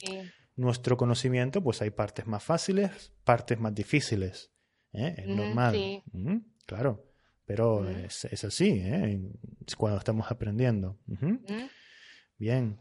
[0.56, 4.50] nuestro conocimiento, pues hay partes más fáciles, partes más difíciles.
[4.92, 5.14] ¿eh?
[5.18, 5.74] Es normal.
[5.74, 6.02] Sí.
[6.66, 7.06] Claro.
[7.46, 9.20] Pero es, es, así, ¿eh?
[9.76, 10.98] cuando estamos aprendiendo.
[12.38, 12.78] Bien.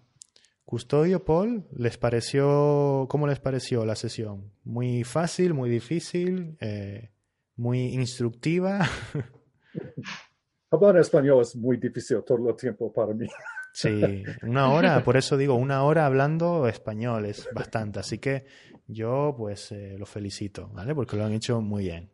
[0.69, 4.51] Custodio, Paul, ¿les pareció, cómo les pareció la sesión?
[4.63, 7.09] ¿Muy fácil, muy difícil, eh,
[7.55, 8.87] muy instructiva?
[10.69, 13.25] Hablar español es muy difícil todo el tiempo para mí.
[13.73, 18.45] Sí, una hora, por eso digo, una hora hablando español es bastante, así que
[18.87, 20.93] yo pues eh, lo felicito, ¿vale?
[20.93, 22.11] Porque lo han hecho muy bien.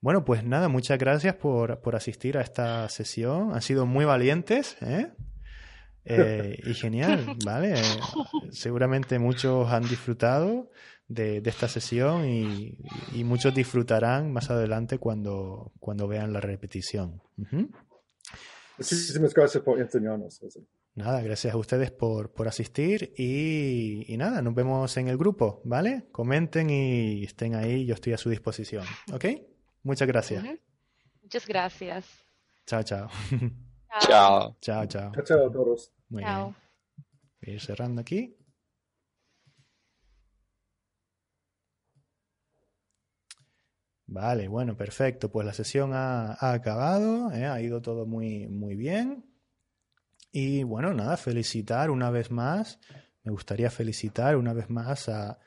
[0.00, 3.54] Bueno, pues nada, muchas gracias por, por, asistir a esta sesión.
[3.54, 5.12] Han sido muy valientes, ¿eh?
[6.08, 7.74] Eh, y genial, ¿vale?
[8.50, 10.70] seguramente muchos han disfrutado
[11.06, 12.78] de, esta sesión y,
[13.24, 17.22] muchos disfrutarán más adelante cuando, cuando vean la repetición.
[18.78, 20.40] Muchísimas gracias por enseñarnos.
[20.94, 26.08] Nada, gracias a ustedes por, por asistir y, nada, nos vemos en el grupo, ¿vale?
[26.10, 29.24] Comenten y estén ahí, yo estoy a su disposición, ¿ok?
[29.82, 30.44] Muchas gracias.
[31.22, 32.06] Muchas gracias.
[32.66, 33.08] Chao, chao.
[34.00, 34.56] Chao.
[34.60, 35.12] Chao, chao.
[35.24, 35.92] Chao, a todos.
[36.08, 36.34] Muy bien.
[36.34, 36.54] Voy
[37.46, 38.34] a ir cerrando aquí.
[44.06, 45.30] Vale, bueno, perfecto.
[45.30, 47.46] Pues la sesión ha, acabado, ¿eh?
[47.46, 49.26] ha ido todo muy, muy bien.
[50.32, 52.80] Y bueno, nada, felicitar una vez más.
[53.22, 55.38] Me gustaría felicitar una vez más a,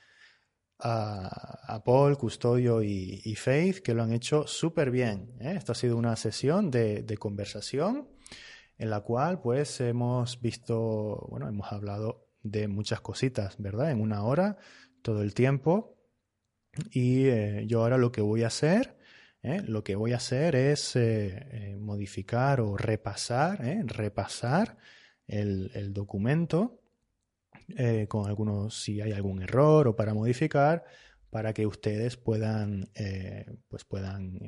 [0.78, 5.36] a, Paul, Custodio y, Faith, que lo han hecho súper bien.
[5.39, 5.55] ¿eh?
[5.57, 8.09] Esto ha sido una sesión de, de conversación
[8.82, 13.91] en la cual pues hemos visto, bueno, hemos hablado de muchas cositas, ¿verdad?
[13.91, 14.57] En una hora,
[15.03, 15.99] todo el tiempo.
[16.89, 18.97] Y eh, yo ahora lo que voy a hacer,
[19.43, 19.61] ¿eh?
[19.67, 24.77] lo que voy a hacer es eh, modificar o repasar, repasar
[25.27, 26.82] el, documento
[28.07, 30.86] con algunos, si hay algún error o para modificar,
[31.29, 32.89] para que ustedes puedan,
[33.69, 34.39] pues puedan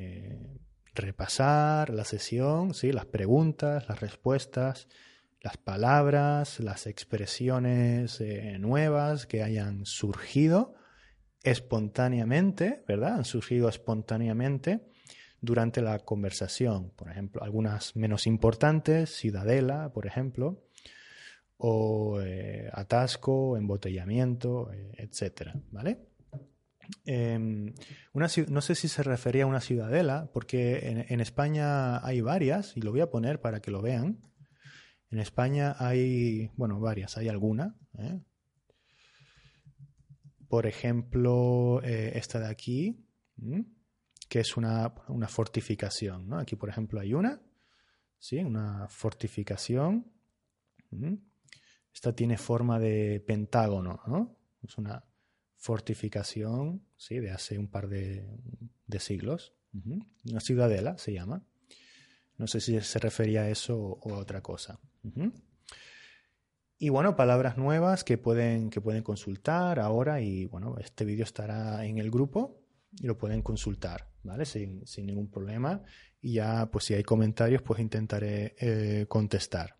[0.93, 2.91] repasar la sesión, ¿sí?
[2.91, 4.87] las preguntas, las respuestas,
[5.41, 10.75] las palabras, las expresiones eh, nuevas que hayan surgido
[11.43, 13.15] espontáneamente, ¿verdad?
[13.15, 14.81] Han surgido espontáneamente
[15.41, 16.91] durante la conversación.
[16.91, 20.63] Por ejemplo, algunas menos importantes, ciudadela, por ejemplo,
[21.57, 26.12] o eh, atasco, embotellamiento, eh, etcétera, ¿vale?
[27.05, 27.73] Em,
[28.13, 32.81] una, no sé si se refería a una ciudadela, porque en, España hay varias, y
[32.81, 34.21] lo voy a poner para que lo vean.
[35.09, 37.75] En España hay, bueno, varias, hay alguna.
[37.97, 38.19] ¿eh?
[40.47, 43.05] Por ejemplo, eh, esta de aquí,
[44.29, 46.27] que es una, una fortificación.
[46.27, 46.39] ¿no?
[46.39, 47.41] Aquí, por ejemplo, hay una,
[48.19, 48.39] ¿sí?
[48.39, 50.11] Una fortificación.
[51.93, 54.37] Esta tiene forma de pentágono, ¿no?
[54.61, 55.03] Es una
[55.63, 57.19] fortificación, ¿sí?
[57.19, 58.27] De hace un par de,
[58.99, 59.53] siglos.
[60.29, 61.41] Una ciudadela se llama.
[62.37, 64.77] No sé si se refería a eso o a otra cosa.
[66.77, 71.85] Y bueno, palabras nuevas que pueden, que pueden consultar ahora y bueno, este vídeo estará
[71.85, 72.61] en el grupo
[72.99, 74.43] y lo pueden consultar, ¿vale?
[74.45, 75.81] Sin, ningún problema.
[76.19, 79.77] Y ya, pues si hay comentarios, pues intentaré eh, contestar.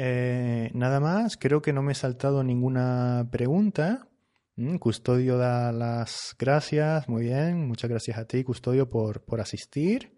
[0.00, 4.06] Eh, nada más, creo que no me he saltado ninguna pregunta.
[4.54, 10.16] Mm, Custodio da las gracias, muy bien, muchas gracias a ti, Custodio, por, por asistir.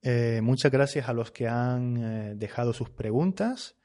[0.00, 3.76] Eh, muchas gracias a los que han eh, dejado sus preguntas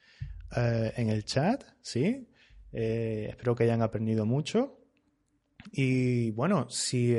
[0.52, 2.28] en el chat, ¿sí?
[2.72, 4.80] espero que hayan aprendido mucho.
[5.72, 7.16] Y bueno, si,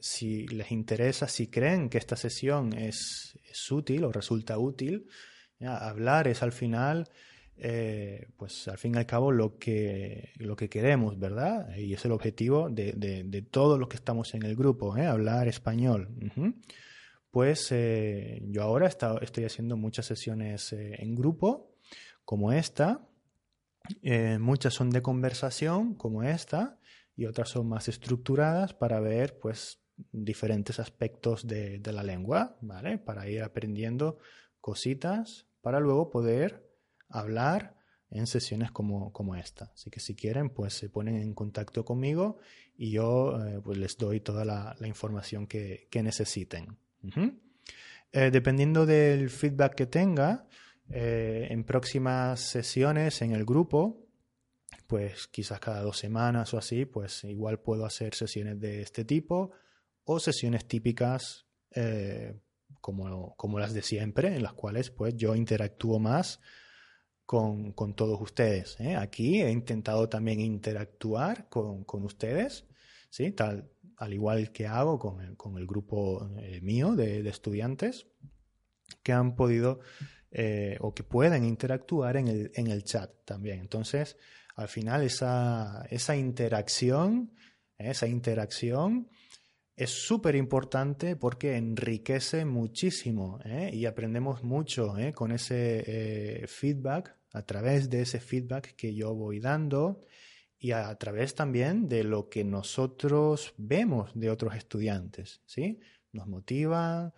[0.00, 5.08] si les interesa, si creen que esta sesión es, es útil o resulta útil,
[5.60, 7.08] hablar es al final
[7.60, 11.74] eh, pues al fin y al cabo lo que, lo que queremos, ¿verdad?
[11.76, 15.06] Y es el objetivo de, de, todos los que estamos en el grupo, ¿eh?
[15.06, 16.08] hablar español.
[17.30, 21.74] Pues eh, yo ahora estoy haciendo muchas sesiones en grupo,
[22.24, 23.08] como esta.
[24.38, 26.78] muchas son de conversación, como esta,
[27.16, 29.80] y otras son más estructuradas para ver, pues,
[30.12, 32.98] diferentes aspectos de, de la lengua, ¿vale?
[32.98, 34.18] Para ir aprendiendo
[34.60, 36.67] cositas, para luego poder
[37.08, 37.76] hablar
[38.10, 39.70] en sesiones como, como, esta.
[39.74, 42.38] Así que si quieren, pues se ponen en contacto conmigo
[42.76, 46.78] y yo eh, pues les doy toda la, información que, necesiten.
[48.12, 50.46] dependiendo del feedback que tenga,
[50.90, 54.06] en próximas sesiones en el grupo,
[54.86, 59.50] pues quizás cada dos semanas o así, pues igual puedo hacer sesiones de este tipo
[60.04, 61.46] o sesiones típicas
[62.80, 66.40] como, como, las de siempre, en las cuales pues yo interactúo más
[67.28, 68.80] con, todos ustedes.
[68.80, 68.96] ¿eh?
[68.96, 72.64] Aquí he intentado también interactuar con, con, ustedes,
[73.10, 73.32] ¿sí?
[73.32, 78.06] Tal, al igual que hago con el, con el grupo eh, mío de, estudiantes
[79.02, 79.80] que han podido
[80.30, 83.60] eh, o que pueden interactuar en el, en el chat también.
[83.60, 84.16] Entonces,
[84.56, 87.34] al final esa, esa interacción,
[87.76, 89.10] esa interacción
[89.76, 93.38] es súper importante porque enriquece muchísimo
[93.70, 100.02] y aprendemos mucho con ese feedback, a través de ese feedback que yo voy dando
[100.58, 105.78] y a, través también de lo que nosotros vemos de otros estudiantes, ¿sí?
[106.10, 107.14] Nos motiva,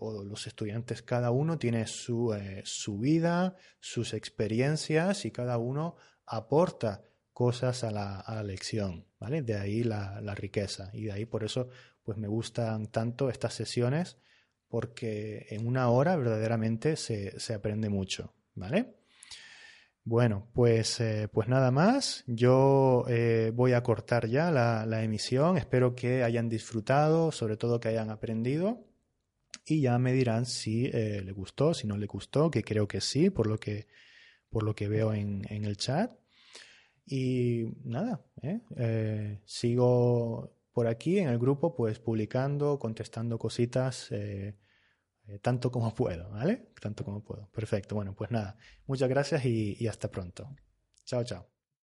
[0.00, 5.94] o los estudiantes, cada uno tiene su, su vida, sus experiencias y cada uno
[6.26, 9.42] aporta cosas a la, a la lección, ¿vale?
[9.42, 11.68] De ahí la, la, riqueza y de ahí por eso
[12.02, 14.18] pues me gustan tanto estas sesiones
[14.66, 18.97] porque en una hora verdaderamente se, se aprende mucho, ¿vale?
[20.08, 22.24] Bueno, pues, eh, pues nada más.
[22.26, 25.58] Yo eh, voy a cortar ya la, emisión.
[25.58, 28.86] Espero que hayan disfrutado, sobre todo que hayan aprendido.
[29.66, 33.02] Y ya me dirán si eh, le gustó, si no le gustó, que creo que
[33.02, 33.86] sí, por lo que,
[34.48, 36.10] por lo que veo en, el chat.
[37.04, 39.40] Y nada, ¿eh?
[39.44, 44.10] Sigo por aquí en el grupo, pues publicando, contestando cositas,
[45.40, 46.72] tanto como puedo, ¿vale?
[46.80, 47.48] Tanto como puedo.
[47.50, 47.94] Perfecto.
[47.94, 48.56] Bueno, pues nada,
[48.86, 50.48] muchas gracias y hasta pronto.
[51.04, 51.57] Chao, chao.